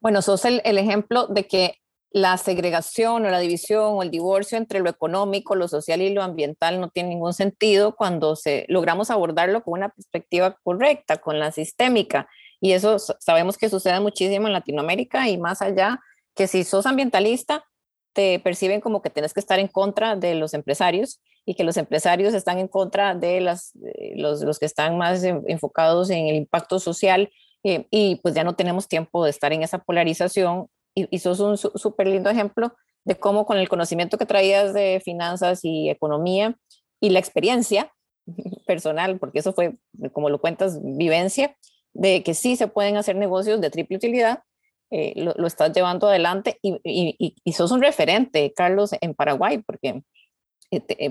Bueno, 0.00 0.22
sos 0.22 0.44
el, 0.44 0.60
el 0.64 0.78
ejemplo 0.78 1.26
de 1.26 1.46
que 1.46 1.74
la 2.14 2.36
segregación 2.36 3.26
o 3.26 3.30
la 3.30 3.40
división 3.40 3.94
o 3.96 4.02
el 4.02 4.10
divorcio 4.10 4.56
entre 4.56 4.78
lo 4.78 4.88
económico, 4.88 5.56
lo 5.56 5.66
social 5.66 6.00
y 6.00 6.10
lo 6.10 6.22
ambiental 6.22 6.80
no 6.80 6.88
tiene 6.88 7.08
ningún 7.08 7.34
sentido 7.34 7.96
cuando 7.96 8.36
se, 8.36 8.66
logramos 8.68 9.10
abordarlo 9.10 9.64
con 9.64 9.74
una 9.74 9.88
perspectiva 9.88 10.56
correcta, 10.62 11.16
con 11.16 11.40
la 11.40 11.50
sistémica. 11.50 12.28
Y 12.64 12.72
eso 12.72 12.98
sabemos 12.98 13.58
que 13.58 13.68
sucede 13.68 14.00
muchísimo 14.00 14.46
en 14.46 14.54
Latinoamérica 14.54 15.28
y 15.28 15.36
más 15.36 15.60
allá, 15.60 16.00
que 16.34 16.46
si 16.46 16.64
sos 16.64 16.86
ambientalista, 16.86 17.62
te 18.14 18.40
perciben 18.40 18.80
como 18.80 19.02
que 19.02 19.10
tienes 19.10 19.34
que 19.34 19.40
estar 19.40 19.58
en 19.58 19.68
contra 19.68 20.16
de 20.16 20.34
los 20.34 20.54
empresarios 20.54 21.20
y 21.44 21.56
que 21.56 21.64
los 21.64 21.76
empresarios 21.76 22.32
están 22.32 22.58
en 22.58 22.68
contra 22.68 23.14
de 23.14 23.42
las, 23.42 23.72
los, 24.16 24.42
los, 24.42 24.58
que 24.58 24.64
están 24.64 24.96
más 24.96 25.22
enfocados 25.24 26.08
en 26.08 26.26
el 26.28 26.36
impacto 26.36 26.78
social 26.78 27.30
eh, 27.64 27.86
y 27.90 28.16
pues 28.22 28.34
ya 28.34 28.44
no 28.44 28.54
tenemos 28.54 28.88
tiempo 28.88 29.24
de 29.24 29.30
estar 29.30 29.52
en 29.52 29.62
esa 29.62 29.80
polarización. 29.80 30.68
Y, 30.94 31.06
y 31.14 31.18
sos 31.18 31.40
un 31.40 31.58
súper 31.58 32.06
lindo 32.06 32.30
ejemplo 32.30 32.72
de 33.04 33.16
cómo 33.16 33.44
con 33.44 33.58
el 33.58 33.68
conocimiento 33.68 34.16
que 34.16 34.24
traías 34.24 34.72
de 34.72 35.02
finanzas 35.04 35.60
y 35.64 35.90
economía 35.90 36.56
y 36.98 37.10
la 37.10 37.18
experiencia 37.18 37.92
personal, 38.66 39.18
porque 39.18 39.40
eso 39.40 39.52
fue, 39.52 39.76
como 40.14 40.30
lo 40.30 40.40
cuentas, 40.40 40.80
vivencia, 40.82 41.54
de 41.94 42.22
que 42.22 42.34
sí 42.34 42.56
se 42.56 42.68
pueden 42.68 42.96
hacer 42.96 43.16
negocios 43.16 43.60
de 43.60 43.70
triple 43.70 43.96
utilidad, 43.96 44.42
eh, 44.90 45.14
lo, 45.16 45.32
lo, 45.36 45.46
estás 45.46 45.72
llevando 45.72 46.08
adelante 46.08 46.58
y, 46.62 46.78
y, 46.84 47.36
y, 47.42 47.52
sos 47.52 47.72
un 47.72 47.80
referente, 47.80 48.52
Carlos, 48.54 48.90
en 49.00 49.14
Paraguay, 49.14 49.58
porque 49.58 50.02
eh, 50.70 50.82
eh, 50.88 51.10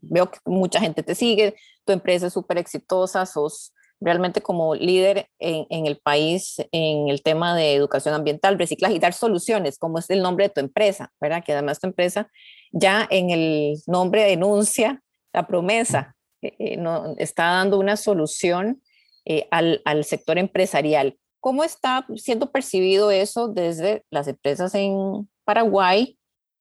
veo 0.00 0.30
que 0.30 0.38
mucha 0.44 0.80
gente 0.80 1.02
te 1.02 1.14
sigue, 1.14 1.54
tu 1.84 1.92
empresa 1.92 2.28
es 2.28 2.32
súper 2.32 2.58
exitosa, 2.58 3.26
sos 3.26 3.72
realmente 4.00 4.40
como 4.40 4.74
líder 4.74 5.28
en, 5.38 5.66
en, 5.70 5.86
el 5.86 5.98
país 5.98 6.56
en 6.72 7.08
el 7.08 7.22
tema 7.22 7.54
de 7.54 7.74
educación 7.74 8.14
ambiental, 8.14 8.58
reciclaje 8.58 8.94
y 8.94 8.98
dar 8.98 9.12
soluciones, 9.12 9.78
como 9.78 9.98
es 9.98 10.10
el 10.10 10.22
nombre 10.22 10.48
de 10.48 10.54
tu 10.54 10.60
empresa, 10.60 11.12
¿verdad? 11.20 11.44
Que 11.44 11.52
además 11.52 11.78
tu 11.78 11.86
empresa 11.86 12.28
ya 12.72 13.06
en 13.10 13.30
el 13.30 13.74
nombre 13.86 14.24
denuncia 14.24 15.02
la 15.32 15.46
promesa, 15.46 16.16
eh, 16.42 16.76
no, 16.76 17.14
está 17.18 17.44
dando 17.44 17.78
una 17.78 17.96
solución 17.96 18.82
eh, 19.24 19.48
al, 19.50 19.82
al, 19.84 20.04
sector 20.04 20.38
empresarial. 20.38 21.16
¿Cómo 21.40 21.64
está 21.64 22.06
siendo 22.16 22.50
percibido 22.50 23.10
eso 23.10 23.48
desde 23.48 24.04
las 24.10 24.28
empresas 24.28 24.74
en 24.74 25.28
Paraguay 25.44 26.18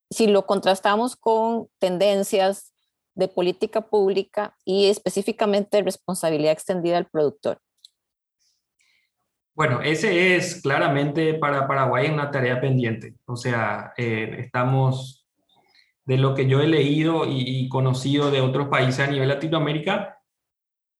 si 0.09 0.27
lo 0.27 0.45
contrastamos 0.45 1.15
con 1.15 1.67
tendencias 1.79 2.73
de 3.15 3.27
política 3.27 3.81
pública 3.81 4.55
y 4.65 4.87
específicamente 4.87 5.81
responsabilidad 5.81 6.53
extendida 6.53 6.97
al 6.97 7.07
productor? 7.07 7.59
Bueno, 9.53 9.81
ese 9.81 10.35
es 10.35 10.61
claramente 10.61 11.33
para 11.33 11.67
Paraguay 11.67 12.09
una 12.09 12.31
tarea 12.31 12.61
pendiente. 12.61 13.15
O 13.25 13.35
sea, 13.35 13.93
eh, 13.97 14.37
estamos, 14.39 15.27
de 16.05 16.17
lo 16.17 16.33
que 16.33 16.47
yo 16.47 16.61
he 16.61 16.67
leído 16.67 17.25
y, 17.25 17.43
y, 17.45 17.69
conocido 17.69 18.31
de 18.31 18.41
otros 18.41 18.69
países 18.69 19.01
a 19.01 19.11
nivel 19.11 19.27
Latinoamérica, 19.27 20.20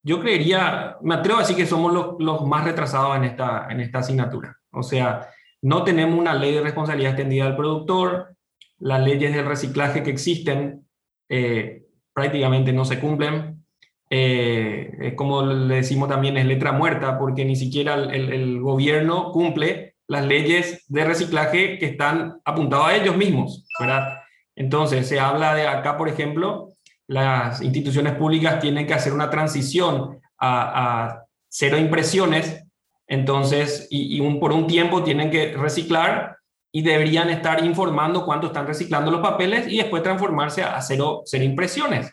yo 0.03 0.19
creería, 0.19 0.97
me 1.01 1.15
atrevo 1.15 1.37
a 1.37 1.41
decir 1.41 1.55
que 1.55 1.65
somos 1.65 1.93
los, 1.93 2.15
los 2.19 2.45
más 2.45 2.63
retrasados 2.63 3.15
en 3.17 3.25
esta, 3.25 3.67
en 3.69 3.81
esta 3.81 3.99
asignatura. 3.99 4.57
O 4.71 4.83
sea, 4.83 5.27
no 5.61 5.83
tenemos 5.83 6.17
una 6.17 6.33
ley 6.33 6.53
de 6.53 6.61
responsabilidad 6.61 7.11
extendida 7.11 7.45
al 7.45 7.55
productor, 7.55 8.35
las 8.79 9.01
leyes 9.01 9.33
de 9.33 9.43
reciclaje 9.43 10.01
que 10.01 10.09
existen 10.09 10.87
eh, 11.29 11.83
prácticamente 12.13 12.73
no 12.73 12.83
se 12.83 12.99
cumplen. 12.99 13.63
Eh, 14.09 15.13
como 15.15 15.45
le 15.45 15.75
decimos 15.75 16.09
también, 16.09 16.35
es 16.35 16.45
letra 16.45 16.71
muerta, 16.71 17.17
porque 17.17 17.45
ni 17.45 17.55
siquiera 17.55 17.93
el, 17.93 18.33
el, 18.33 18.59
gobierno 18.59 19.31
cumple 19.31 19.95
las 20.07 20.25
leyes 20.25 20.83
de 20.89 21.05
reciclaje 21.05 21.77
que 21.77 21.85
están 21.85 22.41
apuntadas 22.43 22.87
a 22.87 22.95
ellos 22.97 23.15
mismos, 23.15 23.65
¿verdad? 23.79 24.17
Entonces, 24.55 25.07
se 25.07 25.19
habla 25.19 25.55
de 25.55 25.67
acá, 25.67 25.97
por 25.97 26.09
ejemplo, 26.09 26.70
las 27.11 27.61
instituciones 27.61 28.15
públicas 28.15 28.61
tienen 28.61 28.87
que 28.87 28.93
hacer 28.93 29.11
una 29.11 29.29
transición 29.29 30.21
a, 30.39 31.23
cero 31.49 31.77
impresiones, 31.77 32.63
entonces, 33.05 33.87
y, 33.89 34.21
por 34.39 34.53
un 34.53 34.65
tiempo 34.65 35.03
tienen 35.03 35.29
que 35.29 35.51
reciclar 35.51 36.37
y 36.71 36.81
deberían 36.81 37.29
estar 37.29 37.65
informando 37.65 38.23
cuánto 38.25 38.47
están 38.47 38.65
reciclando 38.65 39.11
los 39.11 39.19
papeles 39.19 39.67
y 39.67 39.75
después 39.75 40.01
transformarse 40.01 40.63
a 40.63 40.81
cero, 40.81 41.23
cero 41.25 41.43
impresiones. 41.43 42.09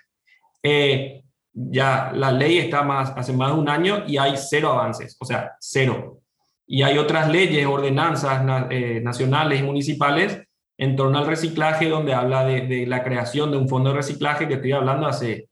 Eh, 0.64 1.22
ya 1.52 2.10
la 2.12 2.32
ley 2.32 2.58
está 2.58 2.82
más, 2.82 3.12
hace 3.16 3.32
más 3.32 3.54
de 3.54 3.60
un 3.60 3.68
año 3.68 4.02
y 4.04 4.16
hay 4.16 4.34
cero 4.36 4.72
avances, 4.72 5.16
o 5.20 5.24
sea, 5.24 5.52
cero. 5.60 6.18
Y 6.66 6.82
hay 6.82 6.98
otras 6.98 7.30
leyes, 7.30 7.64
ordenanzas 7.66 8.44
eh, 8.70 9.00
nacionales 9.00 9.60
y 9.60 9.62
municipales 9.62 10.42
en 10.78 10.94
torno 10.94 11.18
al 11.18 11.26
reciclaje, 11.26 11.88
donde 11.88 12.14
habla 12.14 12.44
de, 12.44 12.62
de, 12.62 12.86
la 12.86 13.02
creación 13.02 13.50
de 13.50 13.58
un 13.58 13.68
fondo 13.68 13.90
de 13.90 13.96
reciclaje 13.96 14.46
que 14.46 14.54
estoy 14.54 14.72
hablando 14.72 15.08
hace, 15.08 15.48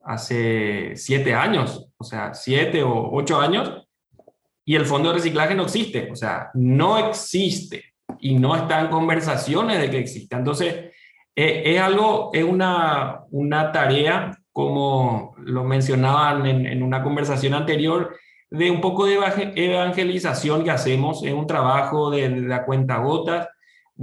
hace 0.00 0.92
siete 0.96 1.34
años, 1.34 1.88
o 1.98 2.04
sea, 2.04 2.32
siete 2.32 2.82
o 2.82 3.10
ocho 3.12 3.38
años, 3.38 3.86
y 4.64 4.74
el 4.74 4.86
fondo 4.86 5.10
de 5.10 5.16
reciclaje 5.16 5.54
no 5.54 5.64
existe, 5.64 6.10
o 6.10 6.16
sea, 6.16 6.50
no 6.54 6.98
existe 6.98 7.84
y 8.20 8.34
no 8.34 8.56
están 8.56 8.88
conversaciones 8.88 9.78
de 9.78 9.90
que 9.90 9.98
exista. 9.98 10.38
Entonces, 10.38 10.92
eh, 11.36 11.62
es 11.66 11.80
algo, 11.80 12.30
es 12.32 12.44
una, 12.44 13.20
una 13.30 13.72
tarea, 13.72 14.38
como 14.52 15.34
lo 15.38 15.64
mencionaban 15.64 16.46
en, 16.46 16.66
en, 16.66 16.82
una 16.82 17.02
conversación 17.02 17.54
anterior, 17.54 18.16
de 18.50 18.70
un 18.70 18.80
poco 18.80 19.06
de 19.06 19.18
evangelización 19.56 20.62
que 20.64 20.70
hacemos, 20.70 21.24
es 21.24 21.32
un 21.32 21.46
trabajo 21.46 22.10
de, 22.10 22.28
de 22.28 22.40
la 22.42 22.64
cuenta 22.64 22.98
gotas, 22.98 23.48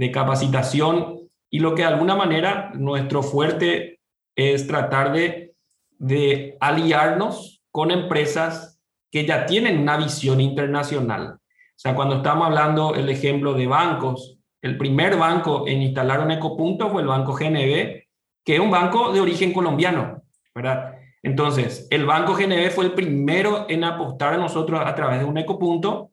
de 0.00 0.10
capacitación, 0.10 1.28
y 1.50 1.58
lo 1.58 1.74
que 1.74 1.82
de 1.82 1.88
alguna 1.88 2.16
manera 2.16 2.72
nuestro 2.74 3.22
fuerte 3.22 4.00
es 4.34 4.66
tratar 4.66 5.12
de, 5.12 5.52
de 5.98 6.56
aliarnos 6.58 7.62
con 7.70 7.90
empresas 7.90 8.80
que 9.10 9.26
ya 9.26 9.44
tienen 9.44 9.78
una 9.78 9.98
visión 9.98 10.40
internacional, 10.40 11.34
o 11.34 11.82
sea, 11.82 11.94
cuando 11.94 12.16
estamos 12.16 12.46
hablando 12.46 12.94
el 12.94 13.10
ejemplo 13.10 13.52
de 13.52 13.66
bancos, 13.66 14.38
el 14.62 14.78
primer 14.78 15.18
banco 15.18 15.66
en 15.66 15.82
instalar 15.82 16.20
un 16.20 16.30
ecopunto 16.30 16.88
fue 16.88 17.02
el 17.02 17.08
Banco 17.08 17.34
GNB, 17.34 18.04
que 18.42 18.54
es 18.54 18.60
un 18.60 18.70
banco 18.70 19.12
de 19.12 19.20
origen 19.20 19.52
colombiano, 19.52 20.22
¿verdad? 20.54 20.94
Entonces, 21.22 21.86
el 21.90 22.06
Banco 22.06 22.34
GNB 22.34 22.70
fue 22.70 22.86
el 22.86 22.92
primero 22.92 23.66
en 23.68 23.84
apostar 23.84 24.34
a 24.34 24.38
nosotros 24.38 24.80
a 24.82 24.94
través 24.94 25.18
de 25.18 25.26
un 25.26 25.36
ecopunto 25.36 26.10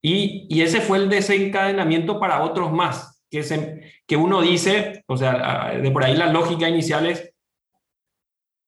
y, 0.00 0.46
y 0.48 0.62
ese 0.62 0.80
fue 0.80 0.98
el 0.98 1.08
desencadenamiento 1.08 2.18
para 2.18 2.42
otros 2.42 2.72
más, 2.72 3.11
que, 3.32 3.42
se, 3.42 3.82
que 4.06 4.14
uno 4.14 4.42
dice, 4.42 5.04
o 5.06 5.16
sea, 5.16 5.72
de 5.80 5.90
por 5.90 6.04
ahí 6.04 6.14
la 6.14 6.30
lógica 6.30 6.68
inicial 6.68 7.06
es, 7.06 7.32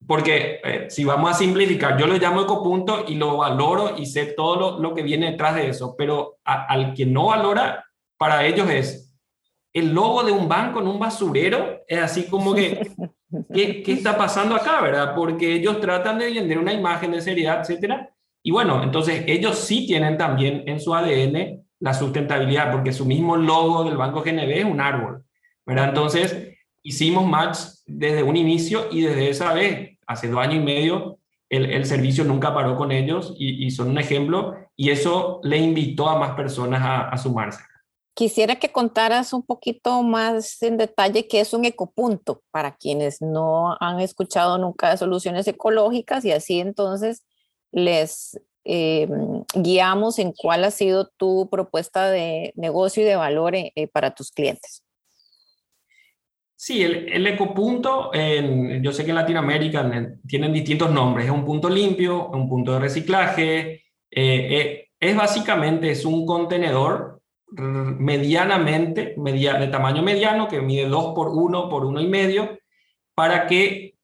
porque 0.07 0.61
eh, 0.65 0.87
si 0.89 1.05
vamos 1.05 1.31
a 1.31 1.35
simplificar, 1.35 1.99
yo 1.99 2.07
lo 2.07 2.17
llamo 2.17 2.43
ecopunto 2.43 3.05
y 3.07 3.17
lo 3.17 3.37
valoro 3.37 3.97
y 3.99 4.07
sé 4.07 4.25
todo 4.25 4.57
lo, 4.57 4.81
lo 4.81 4.95
que 4.95 5.03
viene 5.03 5.33
detrás 5.33 5.55
de 5.55 5.69
eso, 5.69 5.95
pero 5.99 6.39
al 6.45 6.95
que 6.95 7.05
no 7.05 7.27
valora, 7.27 7.85
para 8.17 8.47
ellos 8.47 8.71
es 8.71 9.15
el 9.75 9.93
logo 9.93 10.23
de 10.23 10.33
un 10.33 10.49
banco 10.49 10.81
en 10.81 10.89
un 10.89 10.99
basurero, 10.99 11.83
es 11.87 11.99
así 11.99 12.25
como 12.25 12.55
que, 12.55 12.91
¿qué, 13.53 13.83
¿qué, 13.83 13.93
está 13.93 14.17
pasando 14.17 14.55
acá, 14.55 14.81
verdad? 14.81 15.15
Porque 15.15 15.53
ellos 15.53 15.79
tratan 15.79 16.19
de 16.19 16.33
vender 16.33 16.59
una 16.59 16.73
imagen 16.73 17.11
de 17.11 17.21
seriedad, 17.21 17.61
etcétera. 17.61 18.09
Y 18.43 18.51
bueno, 18.51 18.83
entonces 18.83 19.25
ellos 19.27 19.59
sí 19.59 19.87
tienen 19.87 20.17
también 20.17 20.63
en 20.67 20.81
su 20.81 20.95
ADN 20.95 21.64
la 21.85 21.93
sustentabilidad, 21.93 22.73
porque 22.73 22.95
su 22.95 23.05
mismo 23.05 23.37
logo 23.37 23.85
del 23.85 23.99
Banco 23.99 24.23
GNB 24.23 24.51
es 24.53 24.65
un 24.65 24.81
árbol, 24.81 25.23
¿verdad? 25.67 25.91
Entonces 25.91 26.57
hicimos 26.83 27.27
match 27.27 27.59
desde 27.85 28.23
un 28.23 28.39
inicio 28.39 28.87
y 28.91 29.03
desde 29.03 29.29
esa 29.29 29.53
vez 29.53 29.99
hace 30.07 30.29
dos 30.29 30.41
años 30.41 30.55
y 30.55 30.61
medio 30.61 31.19
el, 31.51 31.85
servicio 31.85 32.25
nunca 32.25 32.55
paró 32.55 32.75
con 32.75 32.91
ellos 32.91 33.35
y, 33.37 33.71
son 33.71 33.91
un 33.91 33.99
ejemplo 33.99 34.55
y 34.75 34.91
eso 34.91 35.41
le 35.43 35.59
invitó 35.59 36.09
a 36.09 36.19
más 36.19 36.35
personas 36.35 36.81
a, 36.83 37.11
a, 37.11 37.19
sumarse. 37.19 37.63
Quisiera 38.15 38.57
que 38.57 38.73
contaras 38.73 39.35
un 39.35 39.43
poquito 39.43 40.03
más 40.03 40.63
en 40.63 40.79
detalle 40.79 41.29
qué 41.29 41.41
es 41.41 41.53
un 41.53 41.67
ecopunto 41.67 42.43
para 42.51 42.75
quienes 42.77 43.21
no 43.21 43.77
han 43.79 44.01
escuchado 44.01 44.57
nunca 44.57 44.89
de 44.89 44.97
soluciones 44.97 45.47
ecológicas 45.47 46.25
y 46.25 46.33
así 46.33 46.61
entonces 46.61 47.25
les 47.73 48.41
eh, 48.65 49.09
guiamos 49.55 50.19
en 50.19 50.33
cuál 50.33 50.65
ha 50.65 50.71
sido 50.71 51.11
tu 51.17 51.49
propuesta 51.51 52.11
de 52.11 52.53
negocio 52.57 53.03
y 53.03 53.07
de 53.07 53.17
valor 53.17 53.55
eh, 53.55 53.73
para 53.93 54.15
tus 54.15 54.31
clientes. 54.31 54.85
Sí, 56.57 56.83
el, 56.83 57.13
el 57.13 57.27
ecopunto, 57.27 58.11
en, 58.15 58.83
yo 58.83 58.91
sé 58.91 59.05
que 59.05 59.11
en 59.11 59.17
Latinoamérica 59.17 59.87
tienen 60.27 60.51
distintos 60.51 60.91
nombres. 60.91 61.27
Es 61.27 61.31
un 61.31 61.45
punto 61.45 61.69
limpio, 61.69 62.29
un 62.29 62.49
punto 62.49 62.73
de 62.73 62.79
reciclaje. 62.79 63.61
Eh, 63.71 63.83
eh, 64.11 64.89
es 64.99 65.15
básicamente 65.15 65.91
es 65.91 66.07
un 66.07 66.25
contenedor 66.25 67.21
medianamente, 67.51 69.15
media, 69.19 69.55
de 69.55 69.67
tamaño 69.67 70.03
mediano, 70.03 70.49
que 70.49 70.63
mide 70.63 70.89
2 70.89 71.15
por 71.15 71.29
1 71.29 71.69
por 71.69 71.85
1 71.85 72.01
y 72.01 72.09
medio, 72.09 72.59
para 73.15 73.47
que 73.47 73.97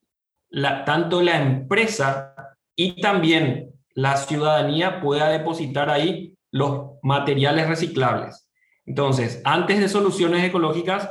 tanto 0.85 1.21
la 1.21 1.41
empresa 1.41 2.35
y 2.75 3.01
también 3.01 3.70
la 3.95 4.17
ciudadanía 4.17 5.01
pueda 5.01 5.29
depositar 5.29 5.89
ahí 5.89 6.37
los 6.51 6.93
materiales 7.01 7.67
reciclables. 7.67 8.47
Entonces, 8.85 9.41
antes 9.45 9.79
de 9.79 9.89
soluciones 9.89 10.43
ecológicas, 10.43 11.09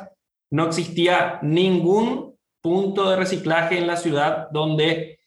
no 0.50 0.66
existía 0.66 1.38
ningún 1.42 2.36
punto 2.60 3.08
de 3.08 3.16
reciclaje 3.16 3.78
en 3.78 3.86
la 3.86 3.96
ciudad 3.96 4.48
donde 4.50 5.20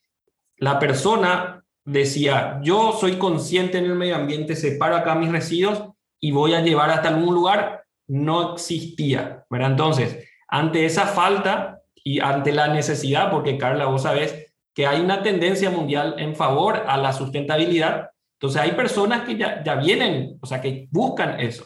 la 0.57 0.79
persona 0.79 1.63
decía, 1.86 2.60
yo 2.63 2.93
soy 2.93 3.17
consciente 3.17 3.77
en 3.77 3.86
el 3.86 3.95
medio 3.95 4.15
ambiente, 4.15 4.55
separo 4.55 4.95
acá 4.95 5.15
mis 5.15 5.31
residuos 5.31 5.83
y 6.19 6.31
voy 6.31 6.53
a 6.53 6.62
llevar 6.62 6.89
hasta 6.89 7.10
algún 7.10 7.33
lugar, 7.33 7.83
no 8.07 8.53
existía. 8.53 9.45
¿verdad? 9.50 9.72
Entonces, 9.72 10.27
ante 10.48 10.86
esa 10.86 11.07
falta, 11.07 11.83
y 12.03 12.19
ante 12.19 12.51
la 12.51 12.67
necesidad, 12.67 13.31
porque 13.31 13.57
Carla, 13.57 13.86
vos 13.86 14.03
sabés 14.03 14.52
que 14.74 14.88
hay 14.88 15.01
una 15.01 15.22
tendencia 15.22 15.70
mundial 15.70 16.15
en 16.18 16.36
favor 16.36 16.84
a 16.88 16.98
la 16.98 17.13
sustentabilidad, 17.13 18.10
entonces 18.34 18.62
hay 18.62 18.72
personas 18.72 19.22
que 19.24 19.38
ya, 19.38 19.63
ya 19.63 19.75
vienen, 19.75 20.38
o 20.42 20.46
sea, 20.46 20.62
que 20.62 20.88
buscan 20.92 21.39
eso. 21.39 21.65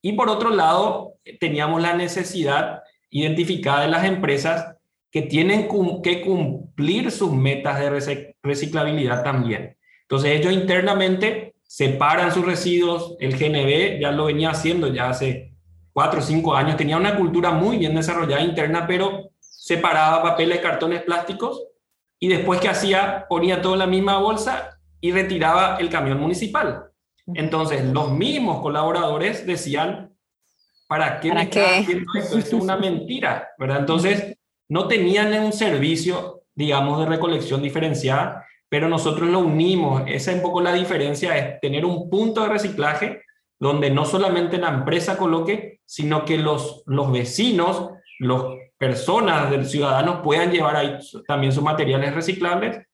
Y 0.00 0.12
por 0.12 0.28
otro 0.28 0.50
lado, 0.50 1.14
teníamos 1.40 1.82
la 1.82 1.94
necesidad 1.94 2.82
identificada 3.10 3.82
de 3.82 3.88
las 3.88 4.04
empresas 4.04 4.76
que 5.10 5.22
tienen 5.22 5.68
que 6.02 6.20
cumplir 6.22 7.10
sus 7.10 7.32
metas 7.32 7.78
de 7.78 8.34
reciclabilidad 8.42 9.22
también. 9.22 9.76
Entonces 10.02 10.32
ellos 10.32 10.52
internamente 10.52 11.54
separan 11.62 12.32
sus 12.32 12.44
residuos, 12.44 13.16
el 13.20 13.36
GNB 13.38 14.00
ya 14.00 14.10
lo 14.10 14.26
venía 14.26 14.50
haciendo 14.50 14.88
ya 14.88 15.10
hace 15.10 15.54
cuatro 15.92 16.20
o 16.20 16.22
cinco 16.22 16.54
años, 16.54 16.76
tenía 16.76 16.96
una 16.96 17.16
cultura 17.16 17.52
muy 17.52 17.78
bien 17.78 17.94
desarrollada 17.94 18.42
interna, 18.42 18.86
pero 18.86 19.30
separaba 19.38 20.22
papeles, 20.22 20.58
cartones, 20.58 21.02
plásticos 21.02 21.62
y 22.24 22.28
después 22.28 22.58
que 22.58 22.70
hacía 22.70 23.26
ponía 23.28 23.60
todo 23.60 23.74
en 23.74 23.80
la 23.80 23.86
misma 23.86 24.16
bolsa 24.16 24.80
y 24.98 25.12
retiraba 25.12 25.76
el 25.76 25.90
camión 25.90 26.18
municipal. 26.18 26.86
Entonces 27.26 27.84
los 27.84 28.12
mismos 28.12 28.62
colaboradores 28.62 29.46
decían, 29.46 30.16
¿para 30.88 31.20
qué 31.20 31.28
¿Para 31.28 31.50
qué? 31.50 31.66
haciendo 31.80 32.10
esto? 32.18 32.38
Esto 32.38 32.56
es 32.56 32.62
una 32.62 32.76
mentira, 32.78 33.50
¿verdad? 33.58 33.80
Entonces 33.80 34.38
no 34.70 34.88
tenían 34.88 35.34
un 35.44 35.52
servicio, 35.52 36.44
digamos, 36.54 36.98
de 37.00 37.04
recolección 37.14 37.60
diferenciada, 37.60 38.46
pero 38.70 38.88
nosotros 38.88 39.28
lo 39.28 39.40
unimos. 39.40 40.04
Esa 40.06 40.30
es 40.30 40.38
un 40.38 40.42
poco 40.44 40.62
la 40.62 40.72
diferencia, 40.72 41.36
es 41.36 41.60
tener 41.60 41.84
un 41.84 42.08
punto 42.08 42.40
de 42.40 42.48
reciclaje 42.48 43.20
donde 43.60 43.90
no 43.90 44.06
solamente 44.06 44.56
la 44.56 44.70
empresa 44.70 45.18
coloque, 45.18 45.80
sino 45.84 46.24
que 46.24 46.38
los, 46.38 46.84
los 46.86 47.12
vecinos, 47.12 47.90
las 48.18 48.63
personas 48.84 49.50
del 49.50 49.64
ciudadano 49.64 50.20
puedan 50.20 50.52
llevar 50.52 50.76
ahí 50.76 50.98
también 51.26 51.54
sus 51.54 51.62
materiales 51.62 52.14
reciclables 52.14 52.86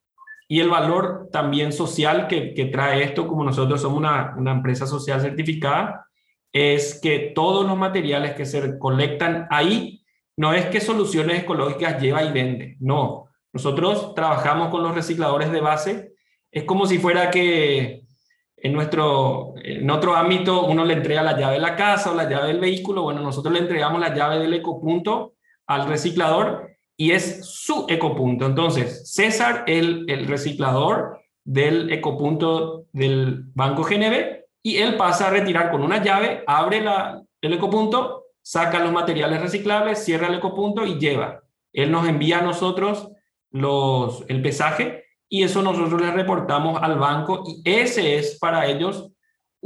y 0.46 0.60
el 0.60 0.70
valor 0.70 1.28
también 1.32 1.72
social 1.72 2.28
que, 2.28 2.54
que 2.54 2.66
trae 2.66 3.02
esto, 3.02 3.26
como 3.26 3.42
nosotros 3.42 3.82
somos 3.82 3.98
una, 3.98 4.36
una 4.36 4.52
empresa 4.52 4.86
social 4.86 5.20
certificada, 5.20 6.06
es 6.52 7.00
que 7.02 7.32
todos 7.34 7.66
los 7.66 7.76
materiales 7.76 8.34
que 8.34 8.46
se 8.46 8.78
colectan 8.78 9.48
ahí, 9.50 10.04
no 10.36 10.52
es 10.52 10.66
que 10.66 10.80
Soluciones 10.80 11.42
Ecológicas 11.42 12.00
lleva 12.00 12.22
y 12.22 12.30
vende, 12.30 12.76
no. 12.78 13.26
Nosotros 13.52 14.14
trabajamos 14.14 14.68
con 14.68 14.84
los 14.84 14.94
recicladores 14.94 15.50
de 15.50 15.60
base, 15.60 16.12
es 16.52 16.62
como 16.62 16.86
si 16.86 16.98
fuera 16.98 17.32
que 17.32 18.02
en, 18.56 18.72
nuestro, 18.72 19.54
en 19.56 19.90
otro 19.90 20.14
ámbito 20.14 20.66
uno 20.66 20.84
le 20.84 20.94
entrega 20.94 21.24
la 21.24 21.36
llave 21.36 21.54
de 21.54 21.60
la 21.60 21.74
casa 21.74 22.12
o 22.12 22.14
la 22.14 22.30
llave 22.30 22.46
del 22.46 22.60
vehículo, 22.60 23.02
bueno, 23.02 23.20
nosotros 23.22 23.52
le 23.52 23.58
entregamos 23.58 24.00
la 24.00 24.14
llave 24.14 24.38
del 24.38 24.54
ecopunto 24.54 25.34
al 25.70 25.86
reciclador 25.86 26.76
y 26.96 27.12
es 27.12 27.46
su 27.46 27.86
ecopunto. 27.88 28.44
Entonces, 28.44 29.12
César, 29.14 29.62
el, 29.68 30.04
el 30.10 30.26
reciclador 30.26 31.20
del 31.44 31.92
ecopunto 31.92 32.86
del 32.92 33.44
Banco 33.54 33.84
GNB, 33.84 34.40
y 34.62 34.78
él 34.78 34.96
pasa 34.96 35.28
a 35.28 35.30
retirar 35.30 35.70
con 35.70 35.82
una 35.82 36.02
llave, 36.02 36.42
abre 36.46 36.80
la, 36.80 37.22
el 37.40 37.52
ecopunto, 37.54 38.24
saca 38.42 38.80
los 38.80 38.92
materiales 38.92 39.40
reciclables, 39.40 40.04
cierra 40.04 40.26
el 40.26 40.34
ecopunto 40.34 40.84
y 40.84 40.98
lleva. 40.98 41.40
Él 41.72 41.92
nos 41.92 42.08
envía 42.08 42.40
a 42.40 42.42
nosotros 42.42 43.08
los, 43.52 44.24
el 44.28 44.42
pesaje 44.42 45.04
y 45.28 45.44
eso 45.44 45.62
nosotros 45.62 46.00
les 46.00 46.12
reportamos 46.12 46.82
al 46.82 46.98
banco 46.98 47.44
y 47.46 47.62
ese 47.64 48.18
es 48.18 48.38
para 48.40 48.66
ellos 48.66 49.12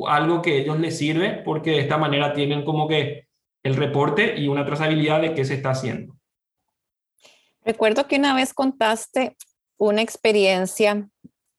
algo 0.06 0.42
que 0.42 0.58
ellos 0.58 0.78
les 0.78 0.98
sirve 0.98 1.42
porque 1.44 1.70
de 1.70 1.80
esta 1.80 1.96
manera 1.96 2.34
tienen 2.34 2.62
como 2.62 2.86
que 2.86 3.23
el 3.64 3.76
reporte 3.76 4.38
y 4.38 4.46
una 4.46 4.64
trazabilidad 4.64 5.22
de 5.22 5.34
qué 5.34 5.44
se 5.44 5.54
está 5.54 5.70
haciendo. 5.70 6.14
Recuerdo 7.64 8.06
que 8.06 8.16
una 8.16 8.34
vez 8.34 8.52
contaste 8.52 9.36
una 9.78 10.02
experiencia 10.02 11.08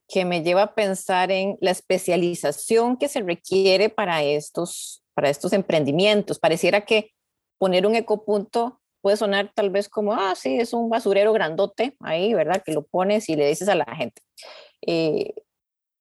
que 0.07 0.23
me 0.23 0.43
lleva 0.43 0.61
a 0.61 0.75
pensar 0.75 1.31
en 1.31 1.57
la 1.61 1.71
especialización 1.71 2.97
que 2.97 3.09
se 3.09 3.21
requiere 3.21 3.89
para 3.89 4.23
estos, 4.23 5.03
para 5.15 5.29
estos 5.29 5.51
emprendimientos. 5.51 6.39
Pareciera 6.39 6.85
que 6.85 7.11
poner 7.57 7.87
un 7.87 7.95
ecopunto 7.95 8.79
puede 9.01 9.17
sonar 9.17 9.51
tal 9.55 9.71
vez 9.71 9.89
como, 9.89 10.13
ah, 10.13 10.35
sí, 10.35 10.59
es 10.59 10.73
un 10.73 10.89
basurero 10.89 11.33
grandote 11.33 11.95
ahí, 12.01 12.35
¿verdad? 12.35 12.61
Que 12.63 12.71
lo 12.71 12.85
pones 12.85 13.29
y 13.29 13.35
le 13.35 13.47
dices 13.47 13.67
a 13.67 13.75
la 13.75 13.85
gente. 13.95 14.21
Eh, 14.85 15.33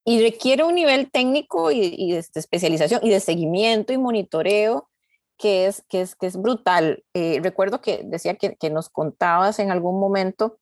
y 0.07 0.23
requiere 0.23 0.65
un 0.65 0.75
nivel 0.75 1.11
técnico 1.11 1.71
y, 1.71 1.95
y, 1.97 2.13
de 2.13 2.19
especialización 2.19 3.01
y 3.03 3.09
de 3.09 3.21
seguimiento 3.21 3.95
y 3.95 3.99
monitoreo 3.99 4.91
que 5.39 5.67
es, 5.67 5.83
que 5.89 6.01
es, 6.01 6.15
que 6.15 6.27
es 6.27 6.37
brutal. 6.37 7.05
Eh, 7.15 7.41
recuerdo 7.43 7.81
que 7.81 8.03
decía 8.05 8.35
que, 8.37 8.57
que 8.57 8.71
nos 8.71 8.89
contabas 8.89 9.59
en 9.59 9.71
algún 9.71 9.99
momento 10.01 10.59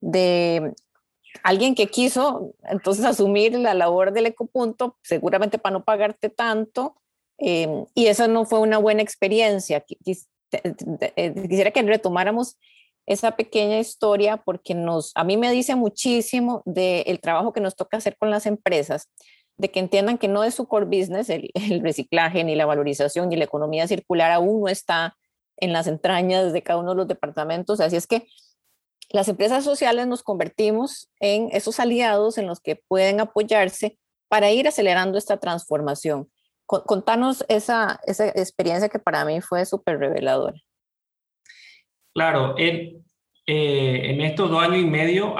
de 0.00 0.74
alguien 1.42 1.74
que 1.74 1.88
quiso 1.88 2.54
entonces 2.62 3.04
asumir 3.04 3.58
la 3.58 3.74
labor 3.74 4.12
del 4.12 4.26
ecopunto, 4.26 4.96
seguramente 5.02 5.58
para 5.58 5.74
no 5.74 5.84
pagarte 5.84 6.28
tanto, 6.28 6.96
eh, 7.38 7.84
y 7.94 8.06
esa 8.06 8.28
no 8.28 8.46
fue 8.46 8.60
una 8.60 8.78
buena 8.78 9.02
experiencia. 9.02 9.84
Eh, 10.04 11.34
quisiera 11.48 11.70
que 11.70 11.82
retomáramos 11.82 12.56
esa 13.06 13.36
pequeña 13.36 13.78
historia 13.78 14.38
porque 14.38 14.74
nos, 14.74 15.12
a 15.14 15.22
mí 15.24 15.36
me 15.36 15.52
dice 15.52 15.76
muchísimo 15.76 16.62
del 16.64 17.20
trabajo 17.20 17.52
que 17.52 17.60
nos 17.60 17.76
toca 17.76 17.98
hacer 17.98 18.16
con 18.16 18.30
las 18.30 18.46
empresas, 18.46 19.10
de 19.58 19.70
que 19.70 19.80
entiendan 19.80 20.18
que 20.18 20.28
no 20.28 20.44
es 20.44 20.54
su 20.54 20.66
core 20.66 20.86
business, 20.86 21.30
el, 21.30 21.50
el 21.54 21.82
reciclaje, 21.82 22.44
ni 22.44 22.54
la 22.54 22.66
valorización, 22.66 23.28
ni 23.28 23.36
la 23.36 23.44
economía 23.44 23.88
circular 23.88 24.32
aún 24.32 24.60
no 24.60 24.68
está 24.68 25.16
en 25.56 25.72
las 25.72 25.86
entrañas 25.86 26.52
de 26.52 26.62
cada 26.62 26.80
uno 26.80 26.90
de 26.90 26.96
los 26.96 27.08
departamentos. 27.08 27.80
Así 27.80 27.96
es 27.96 28.06
que 28.06 28.26
las 29.10 29.28
empresas 29.28 29.64
sociales 29.64 30.06
nos 30.06 30.22
convertimos 30.22 31.08
en 31.20 31.48
esos 31.52 31.80
aliados 31.80 32.38
en 32.38 32.46
los 32.46 32.60
que 32.60 32.76
pueden 32.76 33.20
apoyarse 33.20 33.98
para 34.28 34.50
ir 34.50 34.66
acelerando 34.66 35.18
esta 35.18 35.38
transformación. 35.38 36.30
Contanos 36.66 37.44
esa, 37.48 38.00
esa 38.06 38.26
experiencia 38.26 38.88
que 38.88 38.98
para 38.98 39.24
mí 39.24 39.40
fue 39.40 39.64
súper 39.64 39.98
reveladora. 39.98 40.60
Claro, 42.12 42.58
en, 42.58 43.04
eh, 43.46 44.10
en 44.10 44.20
estos 44.22 44.50
dos 44.50 44.60
años 44.60 44.78
y 44.78 44.86
medio, 44.86 45.36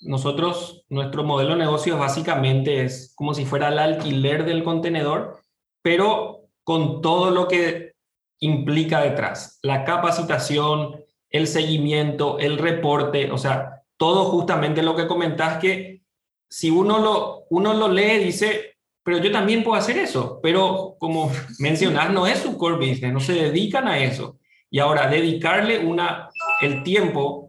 nosotros, 0.00 0.84
nuestro 0.88 1.24
modelo 1.24 1.50
de 1.50 1.56
negocio 1.56 1.98
básicamente 1.98 2.84
es 2.84 3.12
como 3.16 3.34
si 3.34 3.44
fuera 3.44 3.68
el 3.68 3.78
alquiler 3.78 4.44
del 4.44 4.62
contenedor, 4.62 5.40
pero 5.82 6.48
con 6.64 7.00
todo 7.00 7.30
lo 7.30 7.48
que 7.48 7.94
implica 8.40 9.00
detrás, 9.00 9.58
la 9.62 9.84
capacitación, 9.84 11.04
el 11.30 11.46
seguimiento, 11.46 12.38
el 12.38 12.58
reporte, 12.58 13.30
o 13.30 13.38
sea, 13.38 13.82
todo 13.96 14.26
justamente 14.26 14.82
lo 14.82 14.94
que 14.94 15.06
comentás 15.06 15.58
que 15.58 16.02
si 16.48 16.70
uno 16.70 16.98
lo, 16.98 17.44
uno 17.50 17.74
lo 17.74 17.88
lee, 17.88 18.18
dice, 18.18 18.76
pero 19.02 19.18
yo 19.18 19.30
también 19.32 19.62
puedo 19.64 19.78
hacer 19.78 19.98
eso, 19.98 20.40
pero 20.42 20.96
como 20.98 21.30
mencionas, 21.58 22.10
no 22.10 22.26
es 22.26 22.38
su 22.38 22.56
core 22.58 22.76
business, 22.76 23.12
no 23.12 23.20
se 23.20 23.34
dedican 23.34 23.88
a 23.88 23.98
eso. 23.98 24.38
Y 24.70 24.80
ahora, 24.80 25.08
dedicarle 25.08 25.78
una, 25.78 26.28
el 26.60 26.82
tiempo 26.82 27.45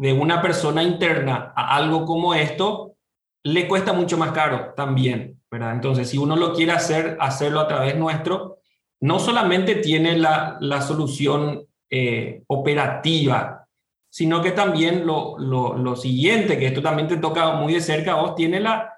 de 0.00 0.14
una 0.14 0.40
persona 0.40 0.82
interna 0.82 1.52
a 1.54 1.76
algo 1.76 2.06
como 2.06 2.32
esto, 2.32 2.96
le 3.44 3.68
cuesta 3.68 3.92
mucho 3.92 4.16
más 4.16 4.32
caro 4.32 4.72
también, 4.74 5.42
¿verdad? 5.50 5.74
Entonces, 5.74 6.08
si 6.08 6.16
uno 6.16 6.36
lo 6.36 6.54
quiere 6.54 6.72
hacer, 6.72 7.18
hacerlo 7.20 7.60
a 7.60 7.68
través 7.68 7.96
nuestro, 7.96 8.60
no 9.00 9.18
solamente 9.18 9.74
tiene 9.74 10.16
la, 10.16 10.56
la 10.62 10.80
solución 10.80 11.66
eh, 11.90 12.42
operativa, 12.46 13.68
sino 14.08 14.40
que 14.40 14.52
también 14.52 15.06
lo, 15.06 15.38
lo, 15.38 15.76
lo, 15.76 15.94
siguiente, 15.96 16.58
que 16.58 16.68
esto 16.68 16.80
también 16.80 17.06
te 17.06 17.18
toca 17.18 17.52
muy 17.52 17.74
de 17.74 17.82
cerca 17.82 18.14
vos, 18.14 18.34
tiene 18.34 18.58
la, 18.58 18.94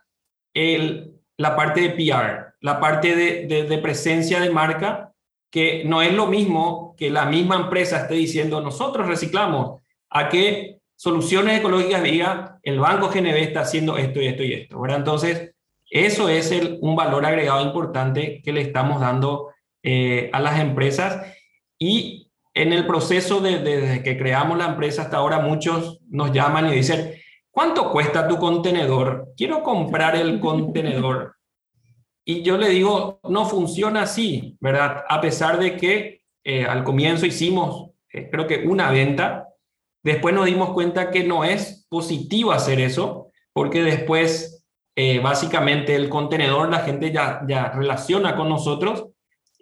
el, 0.55 1.17
la 1.37 1.57
parte 1.57 1.81
de 1.81 1.91
PR, 1.91 2.55
la 2.61 2.79
parte 2.79 3.17
de, 3.17 3.65
de, 3.65 3.79
presencia 3.79 4.39
de 4.39 4.51
marca, 4.51 5.13
que 5.51 5.83
no 5.85 6.01
es 6.01 6.15
lo 6.15 6.29
mismo 6.29 6.95
que 6.97 7.11
la 7.11 7.25
misma 7.25 7.57
empresa 7.57 8.03
esté 8.03 8.15
diciendo 8.15 8.61
nosotros 8.61 9.09
reciclamos, 9.09 9.83
a 10.09 10.29
que 10.29 10.82
Soluciones 11.03 11.59
Ecológicas 11.59 12.01
diga 12.05 12.61
el 12.63 12.79
Banco 12.79 13.09
GNB 13.09 13.35
está 13.39 13.63
haciendo 13.63 13.99
esto 13.99 14.23
y 14.23 14.29
esto 14.29 14.45
y 14.45 14.53
esto. 14.53 14.81
¿verdad? 14.81 14.99
Entonces, 14.99 15.53
eso 15.91 16.29
es 16.29 16.53
un 16.81 16.95
valor 16.95 17.27
agregado 17.27 17.61
importante 17.67 18.41
que 18.41 18.53
le 18.53 18.61
estamos 18.61 19.01
dando 19.01 19.49
eh, 19.83 20.31
a 20.33 20.39
las 20.39 20.61
empresas. 20.61 21.27
Y 21.77 22.31
en 22.55 22.73
el 22.73 22.87
proceso 22.87 23.41
de, 23.41 23.59
desde 23.59 24.05
que 24.05 24.17
creamos 24.17 24.57
la 24.57 24.67
empresa 24.67 25.03
hasta 25.03 25.17
ahora, 25.17 25.41
muchos 25.41 25.99
nos 26.09 26.31
llaman 26.31 26.69
y 26.69 26.77
dicen, 26.77 27.15
¿cuánto 27.51 27.91
cuesta 27.91 28.29
tu 28.29 28.39
contenedor? 28.39 29.33
Quiero 29.37 29.65
comprar 29.65 30.15
el 30.15 30.39
contenedor. 30.39 31.35
Y 32.25 32.43
yo 32.43 32.57
le 32.57 32.69
digo, 32.69 33.19
no 33.29 33.45
funciona 33.47 34.03
así, 34.03 34.57
¿verdad? 34.61 35.03
A 35.09 35.21
pesar 35.21 35.59
de 35.59 35.77
que 35.77 36.23
eh, 36.45 36.65
al 36.65 36.85
comienzo 36.85 37.27
hicimos, 37.27 37.91
eh, 38.13 38.29
creo 38.31 38.47
que 38.47 38.59
una 38.59 38.93
venta, 38.93 39.49
después 40.03 40.35
nos 40.35 40.47
dimos 40.47 40.71
cuenta 40.71 41.11
que 41.11 41.25
no 41.25 41.45
es 41.45 41.87
positivo 41.89 42.53
hacer 42.53 42.81
eso, 42.81 43.29
porque 43.53 43.83
después, 43.83 44.65
eh, 44.97 45.21
básicamente, 45.21 45.95
el 45.95 46.09
contenedor, 46.09 46.71
la 46.71 46.81
gente 46.81 47.13
ya, 47.13 47.43
ya 47.47 47.71
relaciona 47.71 48.37
con 48.37 48.49
nosotros, 48.49 49.07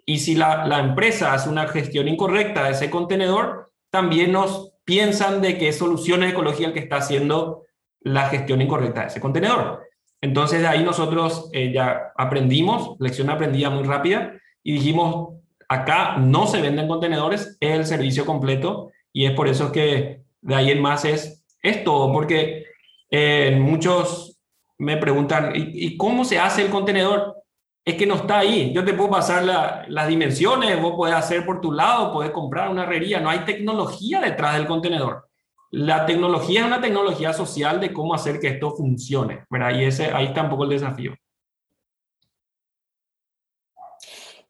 y 0.05 0.19
si 0.19 0.35
la, 0.35 0.65
la 0.65 0.79
empresa 0.79 1.33
hace 1.33 1.49
una 1.49 1.67
gestión 1.67 2.07
incorrecta 2.07 2.63
de 2.63 2.71
ese 2.71 2.89
contenedor, 2.89 3.71
también 3.91 4.31
nos 4.31 4.71
piensan 4.83 5.41
de 5.41 5.57
que 5.57 5.69
es 5.69 5.77
Soluciones 5.77 6.31
Ecología 6.31 6.67
el 6.67 6.73
que 6.73 6.79
está 6.79 6.97
haciendo 6.97 7.65
la 8.01 8.29
gestión 8.29 8.61
incorrecta 8.61 9.01
de 9.01 9.07
ese 9.07 9.21
contenedor. 9.21 9.83
Entonces 10.21 10.61
de 10.61 10.67
ahí 10.67 10.83
nosotros 10.83 11.49
eh, 11.53 11.71
ya 11.73 12.11
aprendimos, 12.15 12.95
lección 12.99 13.29
aprendida 13.29 13.69
muy 13.69 13.83
rápida, 13.83 14.33
y 14.63 14.73
dijimos, 14.73 15.35
acá 15.67 16.17
no 16.17 16.47
se 16.47 16.61
venden 16.61 16.87
contenedores, 16.87 17.57
es 17.59 17.71
el 17.75 17.85
servicio 17.85 18.25
completo, 18.25 18.91
y 19.13 19.25
es 19.25 19.31
por 19.31 19.47
eso 19.47 19.71
que 19.71 20.20
de 20.41 20.55
ahí 20.55 20.71
en 20.71 20.81
más 20.81 21.05
es, 21.05 21.45
es 21.61 21.83
todo, 21.83 22.11
porque 22.11 22.65
eh, 23.09 23.57
muchos 23.59 24.39
me 24.77 24.97
preguntan, 24.97 25.51
¿y, 25.55 25.95
cómo 25.95 26.25
se 26.25 26.39
hace 26.39 26.63
el 26.63 26.69
contenedor? 26.69 27.37
Es 27.85 27.95
que 27.95 28.07
no 28.07 28.15
está 28.15 28.39
ahí. 28.39 28.73
Yo 28.73 28.83
te 28.83 28.93
puedo 28.93 29.11
pasar 29.11 29.43
las 29.87 30.07
dimensiones, 30.07 30.81
vos 30.81 30.93
podés 30.95 31.15
hacer 31.15 31.45
por 31.45 31.61
tu 31.61 31.71
lado, 31.71 32.11
podés 32.11 32.31
comprar 32.31 32.69
una 32.69 32.83
herrería. 32.83 33.19
No 33.19 33.29
hay 33.29 33.39
tecnología 33.39 34.19
detrás 34.21 34.55
del 34.55 34.67
contenedor. 34.67 35.27
La 35.71 36.05
tecnología 36.05 36.61
es 36.61 36.65
una 36.65 36.81
tecnología 36.81 37.33
social 37.33 37.79
de 37.79 37.93
cómo 37.93 38.13
hacer 38.13 38.39
que 38.39 38.49
esto 38.49 38.71
funcione. 38.71 39.45
¿verdad? 39.49 39.75
Y 39.75 39.85
ese, 39.85 40.11
ahí 40.11 40.27
está 40.27 40.43
un 40.43 40.49
poco 40.49 40.63
el 40.63 40.71
desafío. 40.71 41.15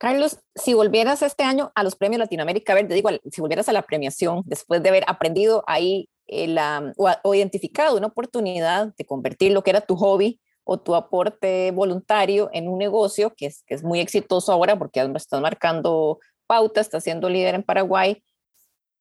Carlos, 0.02 0.40
si 0.56 0.74
volvieras 0.74 1.22
este 1.22 1.44
año 1.44 1.72
a 1.76 1.84
los 1.84 1.96
premios 1.96 2.18
Latinoamérica 2.18 2.74
Verde, 2.74 2.96
digo, 2.96 3.12
si 3.32 3.40
volvieras 3.40 3.70
a 3.70 3.72
la 3.72 3.84
premiación, 3.84 4.42
después 4.48 4.82
de 4.82 4.90
haber 4.90 5.04
aprendido 5.06 5.64
ahí 5.68 6.10
eh, 6.26 6.56
o, 6.98 7.36
identificado 7.36 7.96
una 7.96 8.08
oportunidad 8.08 8.96
de 8.98 9.06
convertir 9.06 9.52
lo 9.52 9.62
que 9.62 9.70
era 9.70 9.82
tu 9.82 9.96
hobby 9.96 10.42
o 10.64 10.80
tu 10.80 10.96
aporte 10.96 11.70
voluntario 11.70 12.50
en 12.52 12.68
un 12.68 12.80
negocio 12.80 13.36
que 13.38 13.46
es, 13.46 13.62
que 13.68 13.76
es 13.76 13.84
muy 13.84 14.00
exitoso 14.00 14.52
ahora 14.52 14.76
porque 14.76 15.08
estás 15.16 15.40
marcando 15.40 16.18
pauta, 16.48 16.82
estás 16.82 17.04
siendo 17.04 17.30
líder 17.30 17.54
en 17.54 17.62
Paraguay. 17.62 18.24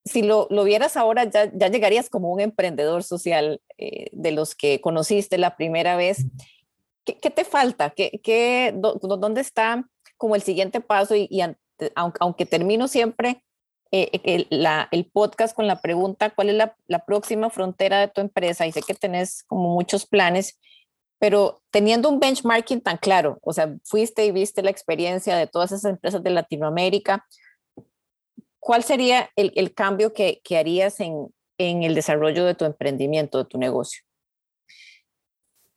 Si 0.04 0.20
lo, 0.20 0.48
lo 0.50 0.64
vieras 0.64 0.98
ahora, 0.98 1.24
ya, 1.24 1.50
ya, 1.50 1.68
llegarías 1.68 2.10
como 2.10 2.30
un 2.30 2.40
emprendedor 2.40 3.04
social 3.04 3.62
eh, 3.78 4.10
de 4.12 4.32
los 4.32 4.54
que 4.54 4.82
conociste 4.82 5.38
la 5.38 5.56
primera 5.56 5.96
vez. 5.96 6.26
¿Qué, 7.06 7.16
qué 7.16 7.30
te 7.30 7.44
falta? 7.44 7.88
¿Qué, 7.88 8.20
qué, 8.22 8.74
¿Dónde 8.74 9.40
está 9.40 9.86
como 10.20 10.34
el 10.34 10.42
siguiente 10.42 10.82
paso 10.82 11.16
y, 11.16 11.40
aunque, 11.94 12.18
aunque, 12.20 12.44
termino 12.44 12.88
siempre 12.88 13.42
eh, 13.90 14.20
el, 14.22 14.46
la, 14.50 14.86
el, 14.92 15.10
podcast 15.10 15.56
con 15.56 15.66
la 15.66 15.80
pregunta, 15.80 16.28
¿cuál 16.28 16.50
es 16.50 16.56
la, 16.56 17.04
próxima 17.06 17.48
frontera 17.48 18.00
de 18.00 18.08
tu 18.08 18.20
empresa? 18.20 18.66
Y 18.66 18.72
sé 18.72 18.82
que 18.82 18.92
tenés 18.92 19.44
como 19.44 19.70
muchos 19.70 20.06
planes, 20.06 20.60
pero 21.18 21.62
teniendo 21.70 22.10
un 22.10 22.20
benchmarking 22.20 22.82
tan 22.82 22.98
claro, 22.98 23.38
o 23.40 23.54
sea, 23.54 23.74
fuiste 23.82 24.26
y 24.26 24.30
viste 24.30 24.62
la 24.62 24.70
experiencia 24.70 25.38
de 25.38 25.46
todas 25.46 25.72
esas 25.72 25.90
empresas 25.90 26.22
de 26.22 26.28
Latinoamérica, 26.28 27.26
¿cuál 28.58 28.84
sería 28.84 29.30
el, 29.36 29.72
cambio 29.72 30.12
que, 30.12 30.42
harías 30.50 31.00
en 31.00 31.32
el 31.56 31.94
desarrollo 31.94 32.44
de 32.44 32.54
tu 32.54 32.66
emprendimiento, 32.66 33.38
de 33.38 33.46
tu 33.46 33.56
negocio? 33.56 34.02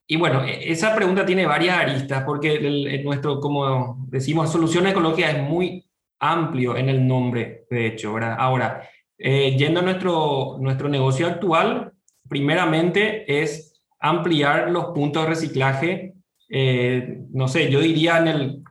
Y 0.07 0.17
bueno, 0.17 0.43
e, 0.43 0.71
esa 0.71 0.95
pregunta 0.95 1.25
tiene 1.25 1.45
varias 1.45 1.77
aristas 1.77 2.23
porque 2.23 3.01
nuestro, 3.03 3.39
como 3.39 4.05
decimos, 4.07 4.51
solución 4.51 4.87
ecológica 4.87 5.31
es 5.31 5.41
muy 5.41 5.85
amplio 6.19 6.77
en 6.77 6.89
el 6.89 7.05
nombre, 7.07 7.65
de 7.69 7.87
hecho. 7.87 8.17
Ahora, 8.17 8.89
eh, 9.17 9.55
yendo 9.57 9.81
a 9.81 9.83
nuestro, 9.83 10.57
nuestro 10.59 10.89
negocio 10.89 11.27
actual, 11.27 11.93
primeramente 12.27 13.41
es 13.41 13.81
ampliar 13.99 14.69
los 14.69 14.85
puntos 14.87 15.23
de 15.23 15.29
reciclaje. 15.29 16.13
Eh, 16.49 17.19
no 17.31 17.47
sé, 17.47 17.71
yo 17.71 17.79
diría 17.79 18.17
en, 18.17 18.27
el, 18.27 18.63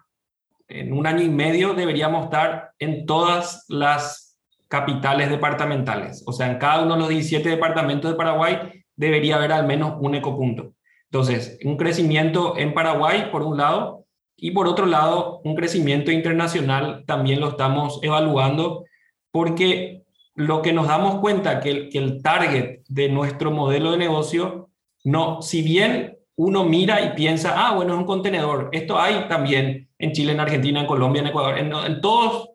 en 0.68 0.92
un 0.92 1.07
año 1.07 1.23
y 1.23 1.29
medio 1.29 1.75
deberíamos 1.75 2.25
estar 2.25 2.73
en 2.79 3.07
todas 3.07 3.64
las 3.68 4.38
capitales 4.68 5.31
departamentales. 5.31 6.23
O 6.27 6.33
sea, 6.33 6.51
en 6.51 6.59
cada 6.59 6.83
uno 6.83 6.95
de 6.95 7.01
los 7.01 7.09
17 7.11 7.49
departamentos 7.49 8.11
de 8.11 8.16
Paraguay 8.16 8.85
debería 8.97 9.37
haber 9.37 9.53
al 9.53 9.66
menos 9.66 9.97
un 10.01 10.14
ecopunto. 10.14 10.75
Entonces, 11.12 11.59
un 11.62 11.77
crecimiento 11.77 12.57
en 12.57 12.72
Paraguay, 12.72 13.29
por 13.31 13.42
un 13.42 13.59
lado, 13.59 14.07
y 14.35 14.53
por 14.53 14.66
otro 14.66 14.87
lado, 14.87 15.42
un 15.44 15.55
crecimiento 15.55 16.11
internacional 16.11 17.05
también 17.07 17.38
lo 17.38 17.51
estamos 17.51 18.01
evaluando 18.03 18.87
porque 19.31 20.05
lo 20.35 20.62
que 20.62 20.72
nos 20.72 20.88
damos 20.88 21.20
cuenta 21.20 21.61
que 21.61 21.70
el, 21.70 21.88
que 21.90 21.98
el 21.98 22.22
target 22.22 22.81
de 22.88 23.11
nuestro 23.11 23.51
modelo 23.51 23.90
de 23.90 23.98
negocio, 23.98 24.70
no, 25.05 25.42
si 25.42 25.61
bien 25.61 26.16
uno 26.35 26.64
mira 26.64 27.03
y 27.03 27.14
piensa, 27.14 27.53
ah, 27.59 27.75
bueno, 27.75 27.92
es 27.92 27.98
un 27.98 28.07
contenedor, 28.07 28.70
esto 28.72 28.98
hay 28.98 29.29
también 29.29 29.90
en 29.98 30.12
Chile, 30.12 30.33
en 30.33 30.40
Argentina, 30.40 30.81
en 30.81 30.87
Colombia, 30.87 31.20
en 31.20 31.29
Ecuador, 31.29 31.59
en, 31.59 31.75
en 31.75 32.01
todos, 32.01 32.48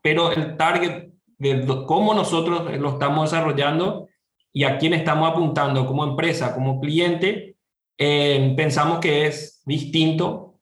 pero 0.00 0.30
el 0.30 0.56
target 0.56 1.08
de 1.38 1.66
cómo 1.88 2.14
nosotros 2.14 2.72
lo 2.78 2.90
estamos 2.90 3.32
desarrollando 3.32 4.06
y 4.52 4.62
a 4.62 4.78
quién 4.78 4.94
estamos 4.94 5.28
apuntando 5.28 5.86
como 5.86 6.04
empresa, 6.04 6.54
como 6.54 6.80
cliente, 6.80 7.55
eh, 7.98 8.54
pensamos 8.56 8.98
que 8.98 9.26
es 9.26 9.62
distinto. 9.64 10.60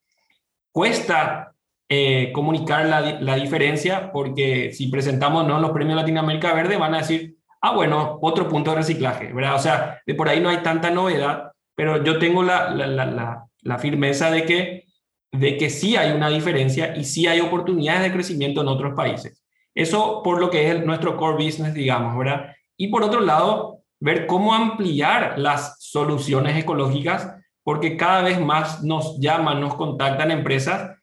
Cuesta 0.72 1.54
eh, 1.88 2.32
comunicar 2.32 2.86
la, 2.86 3.20
la, 3.20 3.36
diferencia 3.36 4.10
porque 4.12 4.72
si 4.72 4.88
presentamos 4.88 5.46
¿no? 5.46 5.60
los 5.60 5.70
premios 5.72 5.96
Latinoamérica 5.96 6.54
Verde 6.54 6.76
van 6.76 6.94
a 6.94 6.98
decir, 6.98 7.36
ah, 7.60 7.72
bueno, 7.74 8.18
otro 8.22 8.48
punto 8.48 8.70
de 8.70 8.78
reciclaje, 8.78 9.32
¿verdad? 9.32 9.54
O 9.54 9.58
sea, 9.58 10.00
de 10.06 10.14
por 10.14 10.28
ahí 10.28 10.40
no 10.40 10.48
hay 10.48 10.58
tanta 10.58 10.90
novedad, 10.90 11.52
pero 11.74 12.02
yo 12.02 12.18
tengo 12.18 12.42
la, 12.42 12.70
la, 12.70 13.46
la 13.64 13.78
firmeza 13.78 14.30
de 14.30 14.44
que, 14.44 14.84
de 15.32 15.56
que 15.56 15.70
sí 15.70 15.96
hay 15.96 16.12
una 16.12 16.28
diferencia 16.28 16.96
y 16.96 17.04
sí 17.04 17.26
hay 17.26 17.40
oportunidades 17.40 18.02
de 18.02 18.12
crecimiento 18.12 18.60
en 18.60 18.68
otros 18.68 18.94
países. 18.94 19.42
Eso 19.74 20.22
por 20.22 20.40
lo 20.40 20.50
que 20.50 20.70
es 20.70 20.84
nuestro 20.84 21.16
core 21.16 21.44
business, 21.44 21.74
digamos, 21.74 22.16
¿verdad? 22.16 22.54
Y 22.76 22.88
por 22.88 23.02
otro 23.02 23.20
lado, 23.20 23.83
ver 24.00 24.26
cómo 24.26 24.54
ampliar 24.54 25.38
las 25.38 25.76
soluciones 25.80 26.56
ecológicas, 26.56 27.34
porque 27.62 27.96
cada 27.96 28.22
vez 28.22 28.40
más 28.40 28.82
nos 28.82 29.18
llaman, 29.18 29.60
nos 29.60 29.74
contactan 29.74 30.30
empresas, 30.30 30.98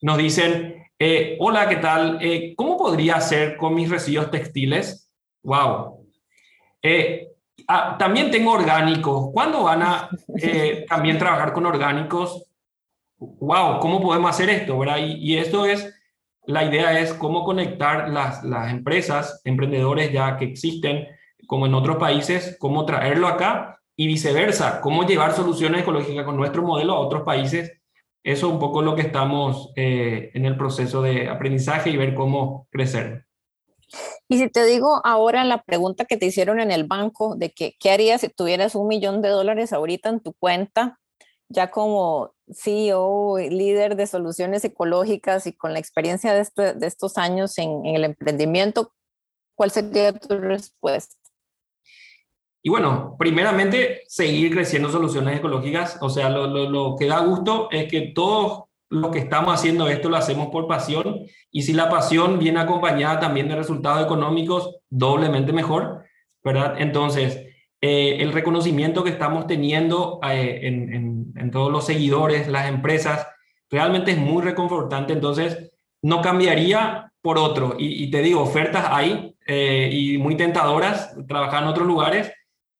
nos 0.00 0.18
dicen, 0.18 0.76
eh, 0.98 1.36
hola, 1.40 1.68
¿qué 1.68 1.76
tal? 1.76 2.18
Eh, 2.22 2.54
¿Cómo 2.56 2.78
podría 2.78 3.16
hacer 3.16 3.56
con 3.56 3.74
mis 3.74 3.90
residuos 3.90 4.30
textiles? 4.30 5.10
¡Wow! 5.42 6.06
Eh, 6.80 7.28
ah, 7.68 7.96
también 7.98 8.30
tengo 8.30 8.52
orgánicos. 8.52 9.30
¿Cuándo 9.32 9.64
van 9.64 9.82
a 9.82 10.08
también 10.88 11.18
trabajar 11.18 11.52
con 11.52 11.66
orgánicos? 11.66 12.46
¡Wow! 13.18 13.80
¿Cómo 13.80 14.00
podemos 14.00 14.30
hacer 14.30 14.48
esto? 14.48 14.78
¿verdad? 14.78 14.98
Y, 14.98 15.32
y 15.32 15.38
esto 15.38 15.66
es, 15.66 15.94
la 16.46 16.64
idea 16.64 16.98
es 16.98 17.12
cómo 17.12 17.44
conectar 17.44 18.08
las, 18.08 18.42
las 18.42 18.70
empresas, 18.70 19.42
emprendedores 19.44 20.12
ya 20.12 20.38
que 20.38 20.46
existen, 20.46 21.06
como 21.46 21.66
en 21.66 21.74
otros 21.74 21.96
países, 21.96 22.56
cómo 22.58 22.84
traerlo 22.84 23.28
acá 23.28 23.80
y 23.96 24.06
viceversa, 24.06 24.80
cómo 24.80 25.04
llevar 25.04 25.32
soluciones 25.32 25.82
ecológicas 25.82 26.24
con 26.24 26.36
nuestro 26.36 26.62
modelo 26.62 26.94
a 26.94 27.00
otros 27.00 27.22
países. 27.22 27.72
Eso 28.22 28.46
es 28.46 28.52
un 28.52 28.58
poco 28.58 28.82
lo 28.82 28.94
que 28.94 29.02
estamos 29.02 29.72
eh, 29.76 30.30
en 30.34 30.44
el 30.44 30.56
proceso 30.56 31.00
de 31.00 31.28
aprendizaje 31.28 31.90
y 31.90 31.96
ver 31.96 32.14
cómo 32.14 32.66
crecer. 32.70 33.26
Y 34.28 34.38
si 34.38 34.50
te 34.50 34.64
digo 34.64 35.00
ahora 35.04 35.44
la 35.44 35.62
pregunta 35.62 36.04
que 36.04 36.16
te 36.16 36.26
hicieron 36.26 36.58
en 36.60 36.72
el 36.72 36.84
banco 36.84 37.36
de 37.36 37.52
que, 37.52 37.76
qué 37.78 37.90
harías 37.90 38.20
si 38.20 38.28
tuvieras 38.28 38.74
un 38.74 38.88
millón 38.88 39.22
de 39.22 39.28
dólares 39.28 39.72
ahorita 39.72 40.08
en 40.08 40.20
tu 40.20 40.32
cuenta, 40.34 40.98
ya 41.48 41.70
como 41.70 42.34
CEO, 42.52 43.38
líder 43.38 43.94
de 43.94 44.08
soluciones 44.08 44.64
ecológicas 44.64 45.46
y 45.46 45.52
con 45.52 45.72
la 45.72 45.78
experiencia 45.78 46.34
de, 46.34 46.40
este, 46.40 46.74
de 46.74 46.86
estos 46.86 47.18
años 47.18 47.56
en, 47.58 47.86
en 47.86 47.94
el 47.94 48.04
emprendimiento, 48.04 48.92
¿cuál 49.54 49.70
sería 49.70 50.12
tu 50.12 50.36
respuesta? 50.36 51.14
Y 52.66 52.68
bueno, 52.68 53.14
primeramente, 53.16 54.02
seguir 54.08 54.52
creciendo 54.52 54.90
soluciones 54.90 55.38
ecológicas. 55.38 55.98
O 56.00 56.10
sea, 56.10 56.28
lo, 56.28 56.96
que 56.98 57.06
da 57.06 57.20
gusto 57.20 57.68
es 57.70 57.88
que 57.88 58.10
todos 58.12 58.64
los 58.88 59.12
que 59.12 59.20
estamos 59.20 59.54
haciendo 59.54 59.86
esto 59.86 60.08
lo 60.08 60.16
hacemos 60.16 60.48
por 60.48 60.66
pasión. 60.66 61.20
Y 61.52 61.62
si 61.62 61.74
la 61.74 61.88
pasión 61.88 62.40
viene 62.40 62.58
acompañada 62.58 63.20
también 63.20 63.46
de 63.46 63.54
resultados 63.54 64.04
económicos, 64.04 64.78
doblemente 64.90 65.52
mejor, 65.52 66.06
¿verdad? 66.42 66.74
Entonces, 66.78 67.40
eh, 67.80 68.16
el 68.18 68.32
reconocimiento 68.32 69.04
que 69.04 69.10
estamos 69.10 69.46
teniendo 69.46 70.18
eh, 70.28 70.62
en, 70.64 71.50
todos 71.52 71.70
los 71.70 71.86
seguidores, 71.86 72.48
las 72.48 72.66
empresas, 72.68 73.28
realmente 73.70 74.10
es 74.10 74.18
muy 74.18 74.42
reconfortante. 74.42 75.12
Entonces, 75.12 75.70
no 76.02 76.20
cambiaría 76.20 77.12
por 77.22 77.38
otro. 77.38 77.76
Y, 77.78 78.02
y 78.02 78.10
te 78.10 78.22
digo, 78.22 78.40
ofertas 78.40 78.86
hay 78.90 79.36
eh, 79.46 79.88
y 79.92 80.18
muy 80.18 80.36
tentadoras, 80.36 81.14
trabajar 81.28 81.62
en 81.62 81.68
otros 81.68 81.86
lugares 81.86 82.32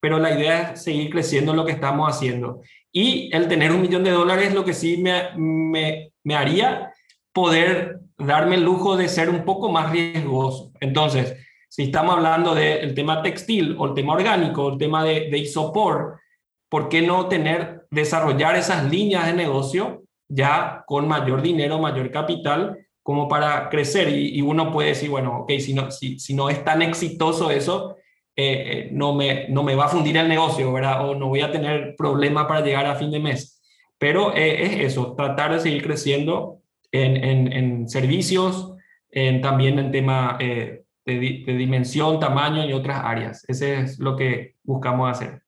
pero 0.06 0.20
la 0.20 0.38
idea 0.38 0.70
es 0.70 0.84
seguir 0.84 1.10
creciendo 1.10 1.52
lo 1.52 1.64
que 1.64 1.72
estamos 1.72 2.08
haciendo. 2.08 2.60
Y 2.92 3.28
el 3.34 3.48
tener 3.48 3.72
un 3.72 3.80
millón 3.82 4.04
de 4.04 4.12
dólares 4.12 4.54
lo 4.54 4.64
que 4.64 4.72
sí 4.72 4.98
me, 4.98 5.30
me, 5.36 6.36
haría 6.36 6.92
poder 7.32 7.98
darme 8.16 8.54
el 8.54 8.62
lujo 8.62 8.96
de 8.96 9.08
ser 9.08 9.28
un 9.28 9.44
poco 9.44 9.68
más 9.68 9.90
riesgoso. 9.90 10.70
Entonces, 10.78 11.44
si 11.68 11.82
estamos 11.82 12.14
hablando 12.14 12.54
del 12.54 12.94
tema 12.94 13.20
textil 13.20 13.74
o 13.80 13.86
el 13.86 13.94
tema 13.94 14.12
orgánico, 14.12 14.68
el 14.68 14.78
tema 14.78 15.02
de, 15.02 15.28
de 15.28 15.38
isopor, 15.38 16.20
¿por 16.68 16.88
qué 16.88 17.02
no 17.02 17.26
tener, 17.26 17.88
desarrollar 17.90 18.54
esas 18.54 18.88
líneas 18.88 19.26
de 19.26 19.32
negocio 19.32 20.04
ya 20.28 20.84
con 20.86 21.08
mayor 21.08 21.42
dinero, 21.42 21.80
mayor 21.80 22.12
capital, 22.12 22.78
como 23.02 23.26
para 23.26 23.68
crecer? 23.70 24.08
Y, 24.10 24.38
y 24.38 24.40
uno 24.40 24.70
puede 24.70 24.90
decir, 24.90 25.10
bueno, 25.10 25.40
ok, 25.40 25.50
si 25.58 25.74
no, 25.74 25.90
si, 25.90 26.20
si 26.20 26.32
no 26.32 26.48
es 26.48 26.64
tan 26.64 26.80
exitoso 26.82 27.50
eso, 27.50 27.96
eh, 28.36 28.90
no, 28.92 29.14
me, 29.14 29.48
no 29.48 29.62
me 29.62 29.74
va 29.74 29.86
a 29.86 29.88
fundir 29.88 30.16
el 30.16 30.28
negocio, 30.28 30.72
¿verdad? 30.72 31.08
O 31.08 31.14
no 31.14 31.28
voy 31.28 31.40
a 31.40 31.50
tener 31.50 31.94
problema 31.96 32.46
para 32.46 32.60
llegar 32.60 32.86
a 32.86 32.96
fin 32.96 33.10
de 33.10 33.20
mes. 33.20 33.60
Pero 33.98 34.34
es 34.34 34.80
eso, 34.80 35.14
tratar 35.16 35.54
de 35.54 35.60
seguir 35.60 35.82
creciendo 35.82 36.60
en, 36.92 37.52
en, 37.52 37.88
servicios, 37.88 38.74
en, 39.10 39.40
también 39.40 39.78
en 39.78 39.90
tema 39.90 40.36
de, 40.38 40.84
de 41.06 41.56
dimensión, 41.56 42.20
tamaño 42.20 42.66
y 42.66 42.74
otras 42.74 43.02
áreas. 43.02 43.44
Ese 43.48 43.80
es 43.80 43.98
lo 43.98 44.16
que 44.16 44.56
buscamos 44.64 45.10
hacer. 45.10 45.40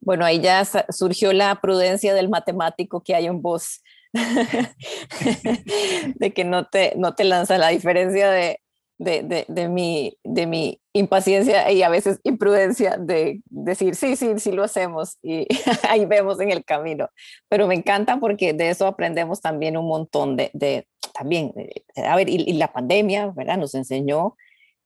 Bueno, 0.00 0.24
ahí 0.24 0.40
ya 0.40 0.64
surgió 0.64 1.32
la 1.32 1.60
prudencia 1.60 2.14
del 2.14 2.28
matemático 2.28 3.02
que 3.02 3.14
hay 3.14 3.26
en 3.26 3.42
vos, 3.42 3.82
de 6.14 6.32
que 6.32 6.44
no 6.44 6.66
te, 6.66 6.92
no 6.96 7.14
te 7.14 7.24
lanza 7.24 7.58
la 7.58 7.68
diferencia 7.68 8.30
de, 8.30 8.60
de, 8.98 9.44
de, 9.48 9.68
mi, 9.68 10.16
de 10.22 10.46
mi 10.46 10.80
impaciencia 10.92 11.70
y 11.70 11.82
a 11.82 11.88
veces 11.88 12.20
imprudencia 12.22 12.96
de 12.96 13.40
decir, 13.46 13.96
sí, 13.96 14.16
sí, 14.16 14.38
sí 14.38 14.52
lo 14.52 14.62
hacemos 14.62 15.18
y 15.22 15.46
ahí 15.88 16.06
vemos 16.06 16.40
en 16.40 16.50
el 16.50 16.64
camino. 16.64 17.08
Pero 17.48 17.66
me 17.66 17.74
encanta 17.74 18.18
porque 18.20 18.52
de 18.52 18.70
eso 18.70 18.86
aprendemos 18.86 19.40
también 19.40 19.76
un 19.76 19.86
montón 19.86 20.36
de, 20.36 20.50
de 20.54 20.86
también, 21.12 21.52
a 21.96 22.16
ver, 22.16 22.28
y, 22.28 22.52
la 22.54 22.72
pandemia, 22.72 23.32
¿verdad? 23.34 23.58
Nos 23.58 23.74
enseñó 23.74 24.36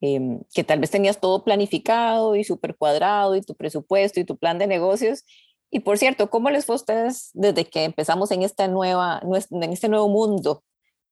Em, 0.01 0.41
que 0.55 0.63
tal 0.63 0.79
vez 0.79 0.91
tenías 0.91 1.19
todo 1.19 1.43
planificado 1.43 2.37
y 2.37 2.45
súper 2.45 2.77
cuadrado 2.77 3.35
y 3.35 3.41
tu 3.41 3.57
presupuesto 3.57 4.21
y 4.21 4.25
tu 4.25 4.37
plan 4.37 4.59
de 4.59 4.69
negocios. 4.69 5.25
Y 5.71 5.81
por 5.81 5.99
cierto, 5.99 6.31
¿cómo 6.31 6.51
les 6.51 6.67
fue 6.67 6.75
a 6.75 6.77
ustedes 6.77 7.31
desde 7.35 7.65
que 7.65 7.85
empezamos 7.85 8.31
en, 8.31 8.43
esta 8.43 8.69
nueva, 8.69 9.21
en 9.51 9.73
este 9.73 9.89
nuevo 9.89 10.09
mundo 10.09 10.63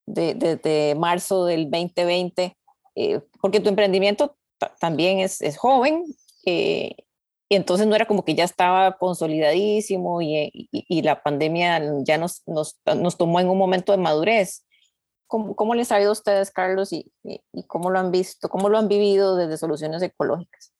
desde 0.06 0.56
de, 0.56 0.94
marzo 0.96 1.44
del 1.46 1.68
2020? 1.68 2.56
Eh, 2.96 3.20
porque 3.42 3.61
tu 3.61 3.68
emprendimiento 3.68 4.37
también 4.80 5.20
es, 5.20 5.42
es 5.42 5.59
joven 5.59 6.04
eh, 6.46 6.96
y 7.48 7.54
entonces 7.54 7.87
no 7.87 7.94
era 7.94 8.06
como 8.06 8.24
que 8.24 8.35
ya 8.35 8.44
estaba 8.44 8.96
consolidadísimo 8.96 10.22
y, 10.22 10.50
y, 10.52 10.68
y 10.72 11.02
la 11.02 11.22
pandemia 11.22 11.80
ya 12.04 12.16
nos, 12.16 12.42
nos, 12.46 12.80
nos 12.96 13.16
tomó 13.16 13.38
en 13.38 13.50
un 13.50 13.59
momento 13.59 13.92
de 13.92 13.98
madurez. 13.98 14.64
¿Cómo, 15.28 15.54
cómo 15.54 15.74
les 15.74 15.92
ha 15.92 16.00
ido 16.00 16.11
a 16.11 16.12
ustedes, 16.12 16.50
Carlos, 16.50 16.92
y, 16.92 17.12
y, 17.24 17.66
cómo 17.66 17.90
lo 17.90 17.98
han 17.98 18.11
visto, 18.11 18.48
cómo 18.48 18.68
lo 18.68 18.78
han 18.78 18.88
vivido 18.88 19.37
desde 19.37 19.59
soluciones 19.59 20.02
ecológicas? 20.02 20.72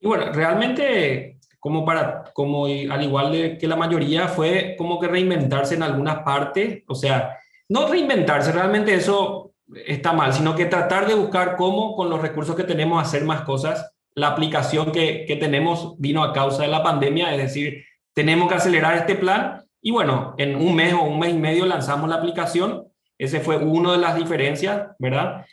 Y 0.00 0.06
bueno, 0.06 0.32
realmente, 0.32 1.40
como, 1.58 1.84
para, 1.84 2.24
como 2.32 2.66
al 2.66 3.02
igual 3.02 3.32
de 3.32 3.58
que 3.58 3.66
la 3.66 3.76
mayoría, 3.76 4.28
fue 4.28 4.76
como 4.78 4.98
que 5.00 5.08
reinventarse 5.08 5.74
en 5.74 5.82
algunas 5.82 6.22
partes, 6.22 6.84
o 6.86 6.94
sea, 6.94 7.36
no 7.68 7.88
reinventarse, 7.88 8.52
realmente 8.52 8.94
eso 8.94 9.50
está 9.86 10.12
mal, 10.12 10.32
sino 10.32 10.54
que 10.54 10.66
tratar 10.66 11.06
de 11.06 11.14
buscar 11.14 11.56
cómo 11.56 11.94
con 11.96 12.10
los 12.10 12.20
recursos 12.20 12.56
que 12.56 12.64
tenemos 12.64 13.02
hacer 13.02 13.24
más 13.24 13.42
cosas. 13.42 13.92
La 14.14 14.28
aplicación 14.28 14.92
que, 14.92 15.24
que 15.26 15.36
tenemos 15.36 15.94
vino 15.98 16.22
a 16.22 16.32
causa 16.32 16.62
de 16.62 16.68
la 16.68 16.82
pandemia, 16.82 17.34
es 17.34 17.38
decir, 17.38 17.84
tenemos 18.12 18.48
que 18.48 18.56
acelerar 18.56 18.96
este 18.96 19.14
plan 19.14 19.64
y 19.80 19.92
bueno, 19.92 20.34
en 20.36 20.56
un 20.56 20.74
mes 20.74 20.92
o 20.92 21.02
un 21.02 21.18
mes 21.18 21.32
y 21.32 21.38
medio 21.38 21.64
lanzamos 21.64 22.08
la 22.08 22.16
aplicación 22.16 22.90
ese 23.20 23.40
fue 23.40 23.58
una 23.58 23.92
de 23.92 23.98
las 23.98 24.16
diferencias, 24.16 24.96
¿verdad? 24.98 25.44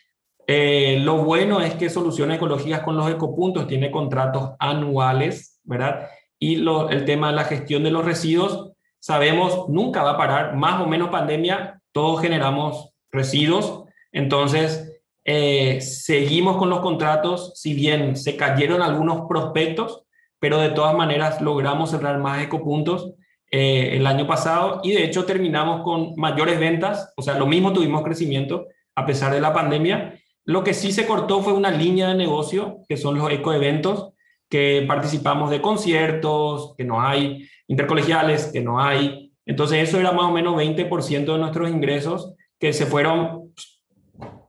Eh, 0.48 1.00
lo 1.02 1.18
bueno 1.18 1.60
es 1.60 1.76
que 1.76 1.90
Soluciones 1.90 2.38
Ecológicas 2.38 2.80
con 2.80 2.96
los 2.96 3.12
ecopuntos 3.12 3.68
tiene 3.68 3.92
contratos 3.92 4.52
anuales, 4.58 5.60
¿verdad? 5.66 6.08
Y 6.40 6.56
lo, 6.56 6.90
el 6.90 7.04
tema 7.04 7.28
de 7.28 7.36
la 7.36 7.44
gestión 7.44 7.84
de 7.84 7.92
los 7.92 8.06
residuos, 8.06 8.72
sabemos, 9.00 9.68
nunca 9.68 10.02
va 10.02 10.12
a 10.12 10.18
parar, 10.18 10.56
más 10.56 10.82
o 10.82 10.88
menos 10.88 11.10
pandemia, 11.10 11.82
todos 11.92 12.22
generamos 12.22 12.94
residuos, 13.12 13.84
entonces 14.18 15.00
eh, 15.26 15.80
seguimos 15.80 16.58
con 16.58 16.72
los 16.72 16.80
contratos, 16.80 17.52
si 17.56 17.76
bien 17.76 18.16
se 18.16 18.36
cayeron 18.36 18.82
algunos 18.82 19.28
prospectos, 19.28 20.06
pero 20.40 20.58
de 20.58 20.70
todas 20.70 20.96
maneras 20.96 21.40
logramos 21.40 21.92
cerrar 21.92 22.18
más 22.18 22.42
ecopuntos 22.42 23.14
eh, 23.52 23.96
el 23.96 24.08
año 24.08 24.26
pasado 24.26 24.82
y 24.84 24.92
de 24.92 25.04
hecho 25.04 25.26
terminamos 25.26 25.84
con 25.84 26.16
mayores 26.16 26.60
ventas, 26.60 27.14
o 27.16 27.22
sea, 27.22 27.38
lo 27.38 27.46
mismo 27.46 27.74
tuvimos 27.74 28.04
crecimiento 28.04 28.66
a 28.96 29.06
pesar 29.06 29.32
de 29.32 29.40
la 29.40 29.54
pandemia. 29.54 30.20
Lo 30.46 30.64
que 30.64 30.74
sí 30.74 30.92
se 30.92 31.06
cortó 31.06 31.44
fue 31.44 31.54
una 31.54 31.70
línea 31.70 32.08
de 32.08 32.16
negocio, 32.16 32.80
que 32.90 32.98
son 32.98 33.20
los 33.20 33.32
ecoeventos, 33.32 34.14
que 34.50 34.84
participamos 34.88 35.52
de 35.52 35.62
conciertos, 35.62 36.74
que 36.76 36.86
no 36.86 37.02
hay, 37.02 37.48
intercolegiales, 37.68 38.48
que 38.48 38.62
no 38.62 38.82
hay. 38.82 39.32
Entonces 39.46 39.88
eso 39.88 40.00
era 40.00 40.12
más 40.12 40.26
o 40.26 40.32
menos 40.32 40.56
20% 40.56 41.34
de 41.34 41.38
nuestros 41.38 41.70
ingresos 41.70 42.34
que 42.60 42.74
se 42.74 42.88
fueron 42.88 43.54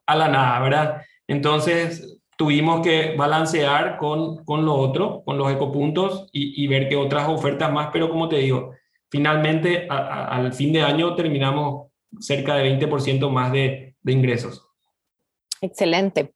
a 0.08 0.16
la 0.16 0.28
nada, 0.28 0.60
¿verdad? 0.60 1.02
Entonces 1.28 2.18
tuvimos 2.36 2.80
que 2.80 3.14
balancear 3.14 3.98
con, 3.98 4.44
con 4.44 4.64
lo 4.64 4.74
otro, 4.74 5.22
con 5.24 5.36
los 5.36 5.52
ecopuntos 5.52 6.28
y, 6.32 6.64
y 6.64 6.66
ver 6.66 6.88
qué 6.88 6.96
otras 6.96 7.28
ofertas 7.28 7.70
más, 7.70 7.90
pero 7.92 8.08
como 8.08 8.28
te 8.28 8.36
digo, 8.36 8.72
finalmente 9.10 9.86
al 9.88 10.52
fin 10.52 10.72
de 10.72 10.82
año 10.82 11.14
terminamos 11.14 11.88
cerca 12.20 12.54
de 12.54 12.78
20% 12.78 13.30
más 13.30 13.52
de, 13.52 13.96
de, 14.00 14.12
ingresos. 14.12 14.66
Excelente. 15.60 16.32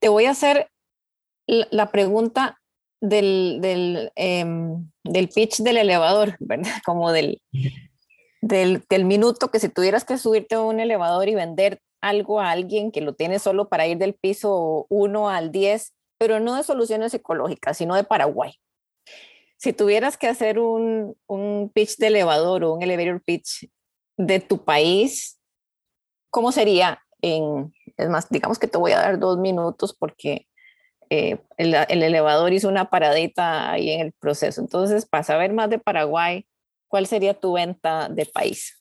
Te 0.00 0.08
voy 0.08 0.24
a 0.24 0.30
hacer 0.30 0.68
la 1.46 1.92
pregunta 1.92 2.60
del, 3.00 3.58
del, 3.60 4.12
em, 4.16 4.90
del 5.04 5.28
pitch 5.28 5.58
del 5.58 5.76
elevador, 5.76 6.36
¿verdad? 6.40 6.72
Como 6.84 7.12
del, 7.12 7.40
del, 8.40 8.84
del, 8.88 9.04
minuto 9.04 9.50
que 9.50 9.60
si 9.60 9.68
tuvieras 9.68 10.04
que 10.04 10.18
subirte 10.18 10.56
a 10.56 10.60
un 10.60 10.80
elevador 10.80 11.28
y 11.28 11.34
vender 11.34 11.80
algo 12.00 12.40
a 12.40 12.50
alguien 12.50 12.92
que 12.92 13.00
lo 13.00 13.14
tiene 13.14 13.38
solo 13.38 13.68
para 13.68 13.86
ir 13.86 13.98
del 13.98 14.14
piso 14.14 14.86
1 14.88 15.30
al 15.30 15.52
10, 15.52 15.94
pero 16.18 16.40
no 16.40 16.54
de 16.56 16.62
soluciones 16.62 17.14
ecológicas, 17.14 17.76
sino 17.76 17.94
de 17.94 18.04
Paraguay 18.04 18.60
si 19.60 19.74
tuvieras 19.74 20.16
que 20.16 20.26
hacer 20.26 20.58
un, 20.58 21.16
un, 21.26 21.70
pitch 21.74 21.98
de 21.98 22.06
elevador 22.06 22.64
o 22.64 22.72
un 22.72 22.82
elevator 22.82 23.22
pitch 23.22 23.68
de 24.16 24.40
tu 24.40 24.64
país, 24.64 25.38
¿cómo 26.30 26.50
sería? 26.50 27.02
En, 27.20 27.70
es 27.98 28.08
más, 28.08 28.30
digamos 28.30 28.58
que 28.58 28.68
te 28.68 28.78
voy 28.78 28.92
a 28.92 29.00
dar 29.00 29.18
dos 29.18 29.38
minutos 29.38 29.94
porque 29.94 30.46
eh, 31.10 31.42
el, 31.58 31.74
el, 31.74 32.02
elevador 32.02 32.54
hizo 32.54 32.70
una 32.70 32.88
paradita 32.88 33.70
ahí 33.70 33.90
en 33.90 34.00
el 34.00 34.12
proceso. 34.12 34.62
Entonces, 34.62 35.04
para 35.04 35.24
saber 35.24 35.52
más 35.52 35.68
de 35.68 35.78
Paraguay, 35.78 36.46
¿cuál 36.88 37.06
sería 37.06 37.34
tu 37.34 37.52
venta 37.52 38.08
de 38.08 38.24
país? 38.24 38.79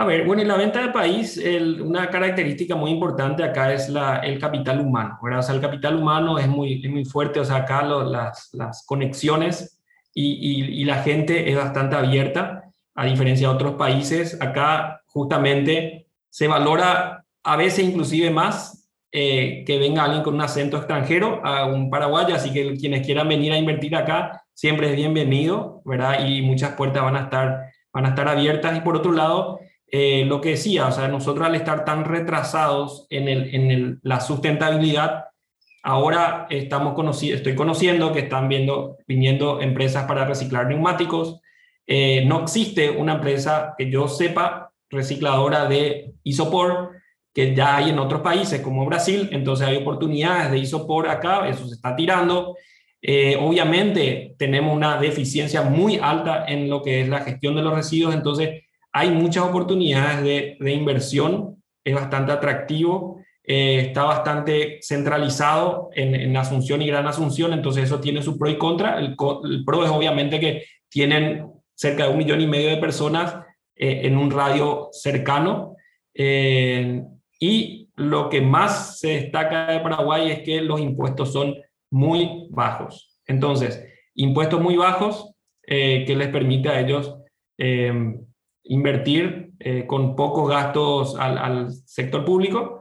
A 0.00 0.06
ver, 0.06 0.24
bueno, 0.24 0.40
en 0.40 0.48
la 0.48 0.56
venta 0.56 0.80
de 0.80 0.88
país, 0.94 1.36
el, 1.36 1.82
una 1.82 2.08
característica 2.08 2.74
muy 2.74 2.90
importante 2.90 3.44
acá 3.44 3.70
es 3.70 3.90
la, 3.90 4.20
el 4.20 4.38
capital 4.38 4.80
humano, 4.80 5.18
¿verdad? 5.22 5.40
O 5.40 5.42
sea, 5.42 5.54
el 5.54 5.60
capital 5.60 5.96
humano 5.96 6.38
es 6.38 6.48
muy, 6.48 6.82
es 6.82 6.90
muy 6.90 7.04
fuerte, 7.04 7.38
o 7.38 7.44
sea, 7.44 7.56
acá 7.56 7.82
lo, 7.82 8.02
las, 8.02 8.48
las, 8.54 8.82
conexiones 8.86 9.78
y, 10.14 10.24
y, 10.24 10.80
y, 10.80 10.84
la 10.86 11.02
gente 11.02 11.50
es 11.50 11.54
bastante 11.54 11.96
abierta, 11.96 12.64
a 12.94 13.04
diferencia 13.04 13.48
de 13.48 13.54
otros 13.54 13.74
países. 13.74 14.40
Acá 14.40 15.02
justamente 15.04 16.06
se 16.30 16.48
valora 16.48 17.26
a 17.42 17.56
veces 17.56 17.84
inclusive 17.84 18.30
más 18.30 18.88
eh, 19.12 19.64
que 19.66 19.78
venga 19.78 20.04
alguien 20.04 20.22
con 20.22 20.32
un 20.32 20.40
acento 20.40 20.78
extranjero 20.78 21.44
a 21.44 21.66
un 21.66 21.90
paraguayo, 21.90 22.34
así 22.34 22.50
que 22.54 22.74
quienes 22.78 23.04
quieran 23.04 23.28
venir 23.28 23.52
a 23.52 23.58
invertir 23.58 23.94
acá 23.94 24.44
siempre 24.54 24.88
es 24.88 24.96
bienvenido, 24.96 25.82
¿verdad? 25.84 26.26
Y 26.26 26.40
muchas 26.40 26.72
puertas 26.72 27.02
van 27.02 27.16
a 27.16 27.24
estar, 27.24 27.66
van 27.92 28.06
a 28.06 28.08
estar 28.08 28.28
abiertas. 28.28 28.78
Y 28.78 28.80
por 28.80 28.96
otro 28.96 29.12
lado, 29.12 29.60
eh, 29.92 30.24
lo 30.24 30.40
que 30.40 30.50
decía, 30.50 30.86
o 30.86 30.92
sea, 30.92 31.08
nosotros 31.08 31.46
al 31.46 31.54
estar 31.54 31.84
tan 31.84 32.04
retrasados 32.04 33.06
en, 33.10 33.98
la 34.02 34.20
sustentabilidad, 34.20 35.24
ahora 35.82 36.46
estamos 36.50 36.94
conociendo, 36.94 37.36
estoy 37.36 37.54
conociendo 37.54 38.12
que 38.12 38.20
están 38.20 38.48
viendo, 38.48 38.98
viniendo 39.06 39.60
empresas 39.60 40.04
para 40.06 40.24
reciclar 40.26 40.68
neumáticos. 40.68 41.40
Eh, 41.86 42.24
no 42.26 42.42
existe 42.42 42.90
una 42.90 43.14
empresa 43.14 43.74
que 43.76 43.90
yo 43.90 44.06
sepa 44.06 44.70
recicladora 44.90 45.66
de 45.66 46.14
isopor 46.22 46.92
que 47.32 47.54
ya 47.54 47.76
hay 47.76 47.90
en 47.90 47.98
otros 47.98 48.22
países 48.22 48.60
como 48.60 48.86
Brasil, 48.86 49.28
entonces 49.32 49.66
hay 49.66 49.76
oportunidades 49.76 50.50
de 50.50 50.58
isopor 50.58 51.08
acá, 51.08 51.48
eso 51.48 51.66
se 51.66 51.74
está 51.74 51.94
tirando. 51.94 52.56
Eh, 53.02 53.36
obviamente 53.40 54.34
tenemos 54.36 54.76
una 54.76 55.00
deficiencia 55.00 55.62
muy 55.62 55.96
alta 55.96 56.44
en 56.46 56.68
lo 56.68 56.82
que 56.82 57.00
es 57.00 57.08
la 57.08 57.20
gestión 57.20 57.54
de 57.54 57.62
los 57.62 57.74
residuos, 57.74 58.14
entonces 58.14 58.64
hay 58.92 59.10
muchas 59.10 59.44
oportunidades 59.44 60.22
de, 60.58 60.72
inversión, 60.72 61.62
es 61.84 61.94
bastante 61.94 62.32
atractivo, 62.32 63.20
eh, 63.44 63.86
está 63.86 64.04
bastante 64.04 64.78
centralizado 64.82 65.90
en, 65.94 66.36
Asunción 66.36 66.82
y 66.82 66.86
Gran 66.86 67.06
Asunción, 67.06 67.52
entonces 67.52 67.84
eso 67.84 68.00
tiene 68.00 68.22
su 68.22 68.38
pro 68.38 68.50
y 68.50 68.58
contra. 68.58 68.98
El, 68.98 69.16
pro 69.16 69.84
es 69.84 69.90
obviamente 69.90 70.40
que 70.40 70.64
tienen 70.88 71.46
cerca 71.74 72.04
de 72.04 72.10
un 72.10 72.18
millón 72.18 72.40
y 72.40 72.46
medio 72.46 72.70
de 72.70 72.76
personas 72.76 73.36
eh, 73.76 74.02
en 74.04 74.16
un 74.16 74.30
radio 74.30 74.88
cercano. 74.92 75.76
Eh, 76.14 77.02
y 77.38 77.88
lo 77.96 78.28
que 78.28 78.40
más 78.40 78.98
se 78.98 79.08
destaca 79.08 79.66
de 79.68 79.80
Paraguay 79.80 80.30
es 80.30 80.40
que 80.40 80.60
los 80.60 80.80
impuestos 80.80 81.32
son 81.32 81.56
muy 81.90 82.48
bajos. 82.50 83.18
Entonces, 83.26 83.84
impuestos 84.14 84.60
muy 84.60 84.76
bajos 84.76 85.32
que 85.62 86.14
les 86.16 86.28
permite 86.28 86.68
a 86.68 86.80
ellos 86.80 87.16
invertir 88.70 89.52
eh, 89.60 89.86
con 89.86 90.16
pocos 90.16 90.48
gastos 90.48 91.16
al, 91.18 91.38
al, 91.38 91.72
sector 91.72 92.24
público 92.24 92.80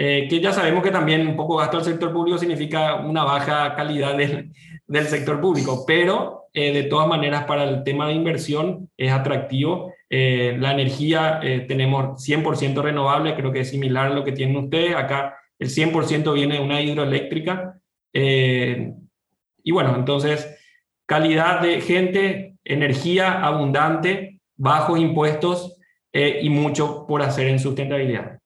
eh, 0.00 0.28
que 0.30 0.40
ya 0.40 0.52
sabemos 0.52 0.84
que 0.84 0.92
también 0.92 1.34
poco 1.34 1.56
gasto 1.56 1.78
del 1.78 1.86
sector 1.86 2.12
público 2.12 2.38
significa 2.38 2.94
una 3.00 3.24
baja 3.24 3.74
calidad 3.74 4.16
del, 4.16 4.52
del 4.86 5.06
sector 5.06 5.40
público, 5.40 5.82
pero 5.84 6.44
eh, 6.54 6.72
de 6.72 6.84
todas 6.84 7.08
maneras 7.08 7.46
para 7.46 7.64
el 7.64 7.82
tema 7.82 8.06
de 8.06 8.14
inversión 8.14 8.88
es 8.96 9.10
atractivo. 9.10 9.92
Eh, 10.08 10.56
la 10.60 10.70
energía 10.70 11.40
tenemos 11.66 12.24
100% 12.24 12.80
renovable, 12.80 13.34
creo 13.34 13.50
que 13.50 13.60
es 13.60 13.70
similar 13.70 14.06
a 14.06 14.14
lo 14.14 14.22
que 14.22 14.30
tienen 14.30 14.56
ustedes. 14.56 14.94
Acá 14.94 15.36
el 15.58 15.68
100% 15.68 16.32
viene 16.32 16.54
de 16.54 16.60
una 16.60 16.80
hidroeléctrica. 16.80 17.80
y 18.12 19.72
bueno, 19.72 19.96
entonces 19.96 20.48
calidad 21.06 21.60
de 21.60 21.80
gente, 21.80 22.54
energía 22.62 23.44
abundante, 23.44 24.27
bajos 24.58 24.98
impuestos 24.98 25.76
y 26.12 26.50
mucho 26.50 27.06
por 27.06 27.22
hacer 27.22 27.46
en 27.46 27.58
sustentabilidad. 27.58 28.38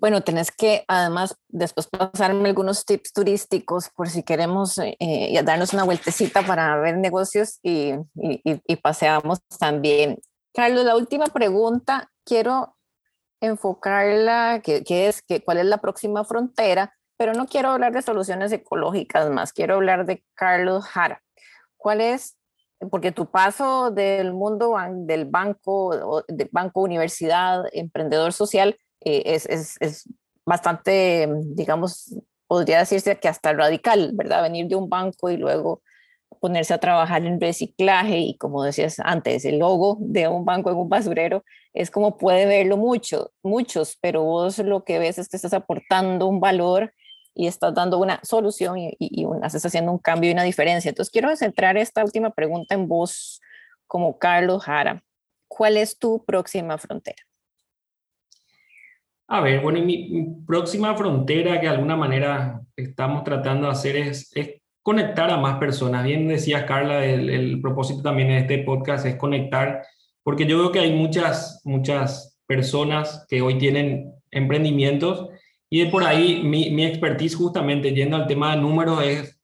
Bueno, 0.00 0.22
tenés 0.22 0.50
que 0.50 0.84
además 0.88 1.36
después 1.48 1.86
pasarme 1.86 2.48
algunos 2.48 2.86
tips 2.86 3.12
turísticos 3.12 3.90
por 3.90 4.08
si 4.08 4.22
queremos 4.22 4.78
eh, 4.78 5.38
darnos 5.44 5.74
una 5.74 5.84
vueltecita 5.84 6.42
para 6.42 6.74
ver 6.78 6.96
negocios 6.96 7.58
y, 7.62 7.92
y, 8.14 8.76
paseamos 8.76 9.40
también. 9.58 10.18
Carlos, 10.54 10.86
la 10.86 10.96
última 10.96 11.26
pregunta, 11.26 12.10
quiero 12.24 12.78
enfocarla, 13.42 14.62
que, 14.64 14.82
es 14.88 15.20
que, 15.20 15.42
cuál 15.42 15.58
es 15.58 15.66
la 15.66 15.78
próxima 15.78 16.24
frontera, 16.24 16.96
pero 17.18 17.34
no 17.34 17.46
quiero 17.46 17.68
hablar 17.68 17.92
de 17.92 18.00
soluciones 18.00 18.52
ecológicas 18.52 19.28
más, 19.28 19.52
quiero 19.52 19.74
hablar 19.74 20.06
de 20.06 20.24
Carlos 20.34 20.86
Jara. 20.86 21.22
¿Cuál 21.76 22.00
es 22.00 22.38
porque 22.90 23.12
tu 23.12 23.30
paso 23.30 23.90
del 23.90 24.32
mundo 24.32 24.76
del 24.90 25.26
banco, 25.26 26.24
del 26.28 26.48
banco, 26.50 26.80
universidad, 26.80 27.64
emprendedor 27.72 28.32
social, 28.32 28.76
eh, 29.00 29.22
es, 29.26 29.46
es, 29.46 29.76
es, 29.80 30.08
bastante, 30.46 31.28
digamos, 31.54 32.16
podría 32.46 32.80
decirse 32.80 33.18
que 33.20 33.28
hasta 33.28 33.52
radical, 33.52 34.12
¿verdad? 34.14 34.42
Venir 34.42 34.66
de 34.66 34.74
un 34.74 34.88
banco 34.88 35.30
y 35.30 35.36
luego 35.36 35.82
ponerse 36.40 36.74
a 36.74 36.78
trabajar 36.78 37.24
en 37.24 37.40
reciclaje 37.40 38.18
y 38.18 38.36
como 38.36 38.64
decías 38.64 38.98
antes, 39.00 39.44
el 39.44 39.58
logo 39.58 39.98
de 40.00 40.26
un 40.26 40.44
banco 40.44 40.70
en 40.70 40.76
un 40.76 40.88
basurero 40.88 41.44
es 41.72 41.90
como 41.90 42.16
puede 42.16 42.46
verlo 42.46 42.76
mucho, 42.76 43.32
muchos, 43.42 43.96
pero 44.00 44.24
vos 44.24 44.58
lo 44.58 44.84
que 44.84 44.98
ves 44.98 45.18
es 45.18 45.28
que 45.28 45.36
estás 45.36 45.52
aportando 45.52 46.26
un 46.26 46.40
valor 46.40 46.92
y 47.40 47.46
estás 47.46 47.74
dando 47.74 47.96
una 47.96 48.20
solución 48.22 48.76
y, 48.76 48.94
y, 48.98 49.24
estás 49.42 49.64
haciendo 49.64 49.90
un 49.90 49.98
cambio 49.98 50.28
y 50.28 50.34
una 50.34 50.42
diferencia. 50.42 50.90
Entonces 50.90 51.10
quiero 51.10 51.34
centrar 51.36 51.78
esta 51.78 52.04
última 52.04 52.28
pregunta 52.28 52.74
en 52.74 52.86
vos 52.86 53.40
como 53.86 54.18
Carlos 54.18 54.64
Jara. 54.64 55.02
¿Cuál 55.48 55.78
es 55.78 55.98
tu 55.98 56.22
próxima 56.22 56.76
frontera? 56.76 57.22
A 59.26 59.40
ver, 59.40 59.62
bueno, 59.62 59.80
mi, 59.80 60.36
próxima 60.46 60.94
frontera 60.94 61.58
que 61.58 61.66
de 61.66 61.72
alguna 61.72 61.96
manera 61.96 62.60
estamos 62.76 63.24
tratando 63.24 63.68
de 63.68 63.72
hacer 63.72 63.96
es, 63.96 64.30
conectar 64.82 65.30
a 65.30 65.38
más 65.38 65.58
personas. 65.58 66.04
Bien 66.04 66.28
decías, 66.28 66.64
Carla, 66.64 67.06
el, 67.06 67.58
propósito 67.62 68.02
también 68.02 68.28
de 68.28 68.38
este 68.40 68.58
podcast 68.64 69.06
es 69.06 69.16
conectar, 69.16 69.82
porque 70.22 70.44
yo 70.44 70.58
veo 70.58 70.72
que 70.72 70.80
hay 70.80 70.92
muchas, 70.92 71.62
muchas 71.64 72.38
personas 72.46 73.24
que 73.30 73.40
hoy 73.40 73.56
tienen 73.56 74.12
emprendimientos 74.30 75.30
y 75.70 75.84
de 75.84 75.90
por 75.90 76.04
ahí 76.04 76.42
mi, 76.42 76.70
mi 76.70 76.84
expertise 76.84 77.36
justamente 77.36 77.94
yendo 77.94 78.16
al 78.16 78.26
tema 78.26 78.54
de 78.54 78.60
números 78.60 79.02
es, 79.04 79.40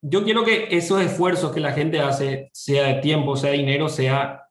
yo 0.00 0.22
quiero 0.22 0.44
que 0.44 0.68
esos 0.70 1.02
esfuerzos 1.02 1.52
que 1.52 1.60
la 1.60 1.72
gente 1.72 1.98
hace, 1.98 2.48
sea 2.52 2.86
de 2.86 3.00
tiempo, 3.00 3.36
sea 3.36 3.50
de 3.50 3.58
dinero, 3.58 3.88
sea 3.88 4.44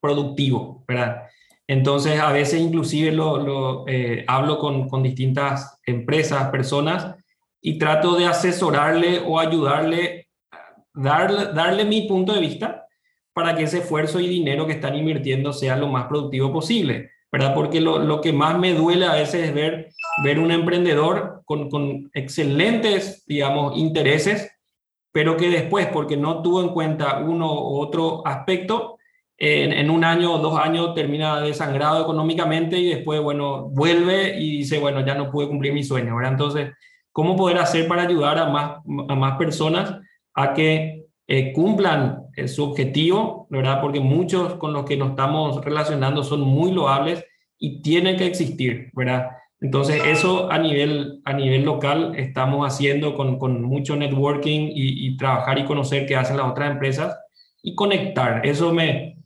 productivo, 0.00 0.84
¿verdad? 0.86 1.24
Entonces, 1.66 2.20
a 2.20 2.32
veces 2.32 2.60
inclusive 2.60 3.12
lo, 3.12 3.86
eh, 3.88 4.24
hablo 4.28 4.58
con, 4.58 4.88
con, 4.88 5.02
distintas 5.02 5.78
empresas, 5.84 6.50
personas, 6.50 7.16
y 7.60 7.78
trato 7.78 8.16
de 8.16 8.26
asesorarle 8.26 9.20
o 9.26 9.38
ayudarle, 9.38 10.28
darle, 10.94 11.52
darle 11.52 11.84
mi 11.84 12.08
punto 12.08 12.32
de 12.32 12.40
vista 12.40 12.86
para 13.32 13.54
que 13.54 13.64
ese 13.64 13.78
esfuerzo 13.78 14.20
y 14.20 14.28
dinero 14.28 14.66
que 14.66 14.72
están 14.74 14.96
invirtiendo 14.96 15.52
sea 15.52 15.76
lo 15.76 15.88
más 15.88 16.06
productivo 16.06 16.52
posible, 16.52 17.10
¿verdad? 17.32 17.54
Porque 17.54 17.80
lo, 17.80 17.98
lo 17.98 18.20
que 18.20 18.32
más 18.32 18.58
me 18.58 18.74
duele 18.74 19.06
a 19.06 19.14
veces 19.14 19.48
es 19.48 19.54
ver, 19.54 19.90
ver 20.24 20.38
un 20.38 20.50
emprendedor 20.50 21.42
con, 21.44 21.70
con 21.70 22.10
excelentes, 22.14 23.24
digamos, 23.26 23.76
intereses, 23.76 24.50
pero 25.12 25.36
que 25.36 25.48
después, 25.48 25.86
porque 25.88 26.16
no 26.16 26.42
tuvo 26.42 26.62
en 26.62 26.70
cuenta 26.70 27.18
uno 27.18 27.52
u 27.52 27.78
otro 27.78 28.26
aspecto, 28.26 28.98
en, 29.42 29.90
un 29.90 30.04
año 30.04 30.34
o 30.34 30.38
dos 30.38 30.58
años 30.58 30.94
termina 30.94 31.40
desangrado 31.40 32.02
económicamente 32.02 32.78
y 32.78 32.90
después, 32.90 33.22
bueno, 33.22 33.70
vuelve 33.70 34.38
y 34.38 34.58
dice, 34.58 34.78
bueno, 34.78 35.04
ya 35.04 35.14
no 35.14 35.30
pude 35.30 35.48
cumplir 35.48 35.72
mi 35.72 35.82
sueño, 35.82 36.14
¿verdad? 36.14 36.32
Entonces, 36.32 36.72
¿cómo 37.10 37.36
poder 37.36 37.56
hacer 37.56 37.88
para 37.88 38.02
ayudar 38.02 38.38
a 38.38 38.50
más, 38.50 38.80
a 39.08 39.14
más 39.14 39.38
personas 39.38 39.96
a 40.34 40.52
que 40.52 41.06
eh, 41.26 41.52
cumplan 41.54 42.19
eh, 42.36 42.48
su 42.48 42.64
objetivo, 42.64 43.46
¿verdad? 43.50 43.80
Porque 43.80 44.00
muchos 44.00 44.54
con 44.54 44.72
los 44.72 44.84
que 44.84 44.96
nos 44.96 45.10
estamos 45.10 45.64
relacionando 45.64 46.22
son 46.22 46.40
muy 46.40 46.72
loables 46.72 47.24
y 47.58 47.82
tienen 47.82 48.16
que 48.16 48.26
existir, 48.26 48.90
¿verdad? 48.94 49.30
Entonces, 49.60 50.02
eso 50.06 50.50
a 50.50 50.58
nivel, 50.58 51.20
a 51.24 51.34
nivel 51.34 51.64
local 51.64 52.14
estamos 52.16 52.66
haciendo 52.66 53.14
con, 53.14 53.38
con 53.38 53.62
mucho 53.62 53.94
networking 53.94 54.70
y, 54.74 55.06
y, 55.06 55.16
trabajar 55.18 55.58
y 55.58 55.64
conocer 55.64 56.06
qué 56.06 56.16
hacen 56.16 56.38
las 56.38 56.46
otras 56.46 56.70
empresas 56.70 57.18
y 57.62 57.74
conectar. 57.74 58.46
Eso 58.46 58.72
me, 58.72 59.18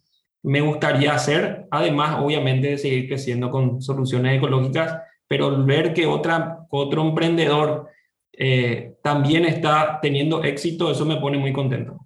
me 0.43 0.61
gustaría 0.61 1.15
hacer, 1.15 1.67
además 1.71 2.19
obviamente 2.21 2.69
de 2.69 2.79
seguir 2.79 3.09
creciendo 3.09 3.51
con 3.51 3.81
soluciones 3.81 4.37
ecológicas, 4.37 4.99
pero 5.27 5.65
ver 5.65 5.95
que 5.95 6.07
otra, 6.07 6.67
otro 6.69 7.03
emprendedor 7.03 7.89
eh, 8.33 8.95
también 9.03 9.45
está 9.45 10.01
teniendo 10.03 10.43
éxito, 10.43 10.91
eso 10.91 11.07
me 11.07 11.17
pone 11.17 11.39
muy 11.39 11.53
contento. 11.53 12.04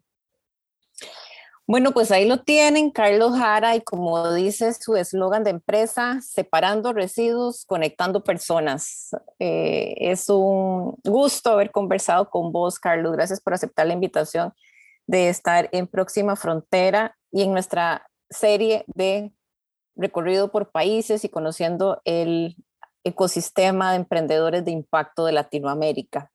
Bueno, 1.70 1.92
pues 1.92 2.10
ahí 2.10 2.26
lo 2.26 2.38
tienen, 2.38 2.90
Carlos 2.90 3.36
Jara, 3.36 3.76
y 3.76 3.82
como 3.82 4.32
dice 4.32 4.72
su 4.72 4.96
eslogan 4.96 5.44
de 5.44 5.50
empresa, 5.50 6.18
separando 6.22 6.94
residuos, 6.94 7.66
conectando 7.66 8.24
personas. 8.24 9.10
Eh, 9.38 9.94
es 9.98 10.30
un 10.30 10.96
gusto 11.04 11.50
haber 11.50 11.70
conversado 11.70 12.30
con 12.30 12.52
vos, 12.52 12.78
Carlos. 12.78 13.12
Gracias 13.12 13.42
por 13.42 13.52
aceptar 13.52 13.86
la 13.86 13.92
invitación 13.92 14.54
de 15.06 15.28
estar 15.28 15.68
en 15.72 15.86
Próxima 15.86 16.36
Frontera 16.36 17.18
y 17.30 17.42
en 17.42 17.52
nuestra 17.52 18.08
serie 18.30 18.86
de 18.86 19.34
recorrido 19.94 20.50
por 20.50 20.70
países 20.70 21.22
y 21.26 21.28
conociendo 21.28 22.00
el 22.06 22.56
ecosistema 23.04 23.90
de 23.90 23.98
emprendedores 23.98 24.64
de 24.64 24.70
impacto 24.70 25.26
de 25.26 25.32
Latinoamérica. 25.32 26.32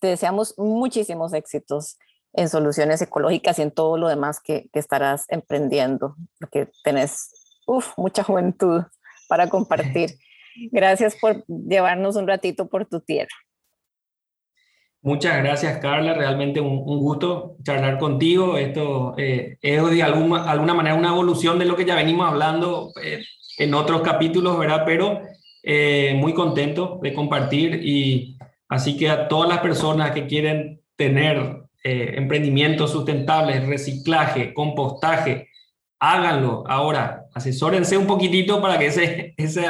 Te 0.00 0.08
deseamos 0.08 0.52
muchísimos 0.58 1.32
éxitos 1.32 1.96
en 2.34 2.48
soluciones 2.48 3.00
ecológicas 3.00 3.58
y 3.58 3.62
en 3.62 3.70
todo 3.70 3.96
lo 3.96 4.08
demás 4.08 4.40
que, 4.40 4.68
estarás 4.72 5.24
emprendiendo, 5.28 6.16
porque 6.38 6.68
tenés 6.82 7.30
mucha 7.96 8.22
juventud 8.22 8.82
para 9.28 9.48
compartir. 9.48 10.10
Gracias 10.70 11.16
por 11.20 11.44
llevarnos 11.46 12.16
un 12.16 12.28
ratito 12.28 12.68
por 12.68 12.86
tu 12.86 13.00
tierra. 13.00 13.34
Muchas 15.02 15.36
gracias, 15.42 15.80
Carla. 15.80 16.14
Realmente 16.14 16.60
un, 16.60 16.82
gusto 16.82 17.56
charlar 17.62 17.98
contigo. 17.98 18.56
Esto 18.56 19.14
eh, 19.18 19.58
es 19.60 19.90
de 19.90 20.02
alguna, 20.02 20.50
alguna, 20.50 20.72
manera 20.72 20.94
una 20.94 21.10
evolución 21.10 21.58
de 21.58 21.66
lo 21.66 21.76
que 21.76 21.84
ya 21.84 21.94
venimos 21.94 22.26
hablando 22.26 22.90
eh, 23.02 23.22
en 23.58 23.74
otros 23.74 24.00
capítulos, 24.00 24.58
¿verdad? 24.58 24.84
Pero 24.86 25.20
eh, 25.62 26.14
muy 26.16 26.32
contento 26.32 27.00
de 27.02 27.12
compartir 27.12 27.80
y 27.84 28.38
así 28.68 28.96
que 28.96 29.10
a 29.10 29.28
todas 29.28 29.48
las 29.48 29.58
personas 29.58 30.12
que 30.12 30.26
quieren 30.26 30.80
tener 30.96 31.63
emprendimientos 31.84 32.92
sustentables, 32.92 33.66
reciclaje, 33.66 34.54
compostaje, 34.54 35.48
háganlo 36.00 36.64
ahora. 36.66 37.26
Asesórense 37.34 37.96
un 37.96 38.06
poquitito 38.06 38.60
para 38.60 38.78
que 38.78 38.86
ese, 38.86 39.34
ese 39.36 39.66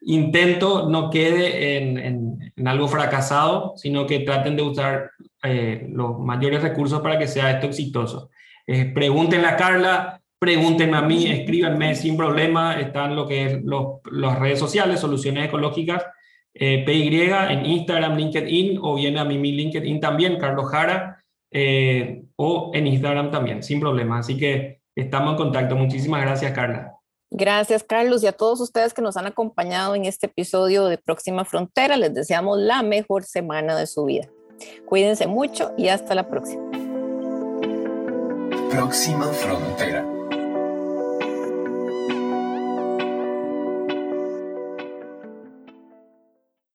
intento 0.00 0.88
no 0.88 1.10
quede 1.10 1.76
en, 1.76 1.98
en, 1.98 2.68
algo 2.68 2.88
fracasado, 2.88 3.74
sino 3.76 4.06
que 4.06 4.20
traten 4.20 4.56
de 4.56 4.62
usar 4.62 5.10
eh, 5.42 5.86
los 5.90 6.18
mayores 6.18 6.62
recursos 6.62 7.00
para 7.00 7.18
que 7.18 7.26
sea 7.26 7.50
esto 7.50 7.66
exitoso. 7.66 8.30
Eh, 8.66 8.86
pregúntenle 8.86 9.46
a 9.46 9.56
Carla, 9.56 10.20
pregúntenme 10.38 10.96
a 10.96 11.02
mí, 11.02 11.26
escríbanme 11.26 11.94
sin 11.94 12.16
problema, 12.16 12.78
están 12.80 13.16
lo 13.16 13.26
que 13.26 13.46
es 13.46 13.64
los, 13.64 14.00
las 14.10 14.38
redes 14.38 14.58
sociales, 14.58 15.00
Soluciones 15.00 15.46
Ecológicas, 15.46 16.04
eh, 16.52 16.82
PY 16.84 17.30
en 17.50 17.66
Instagram, 17.66 18.16
LinkedIn, 18.16 18.78
o 18.82 18.96
viene 18.96 19.20
a 19.20 19.24
mí 19.24 19.38
mi 19.38 19.52
LinkedIn 19.52 20.00
también, 20.00 20.38
Carlos 20.38 20.68
Jara, 20.70 21.17
eh, 21.50 22.24
o 22.36 22.70
en 22.74 22.86
Instagram 22.86 23.30
también, 23.30 23.62
sin 23.62 23.80
problema. 23.80 24.18
Así 24.18 24.36
que 24.36 24.80
estamos 24.94 25.32
en 25.32 25.36
contacto. 25.36 25.76
Muchísimas 25.76 26.22
gracias, 26.22 26.52
Carla. 26.52 26.94
Gracias, 27.30 27.84
Carlos, 27.84 28.22
y 28.22 28.26
a 28.26 28.32
todos 28.32 28.60
ustedes 28.60 28.94
que 28.94 29.02
nos 29.02 29.16
han 29.18 29.26
acompañado 29.26 29.94
en 29.94 30.06
este 30.06 30.26
episodio 30.26 30.86
de 30.86 30.96
Próxima 30.96 31.44
Frontera. 31.44 31.96
Les 31.96 32.14
deseamos 32.14 32.58
la 32.58 32.82
mejor 32.82 33.24
semana 33.24 33.76
de 33.76 33.86
su 33.86 34.06
vida. 34.06 34.28
Cuídense 34.86 35.26
mucho 35.26 35.72
y 35.76 35.88
hasta 35.88 36.14
la 36.14 36.28
próxima. 36.28 36.62
Próxima 38.70 39.26
Frontera. 39.26 40.17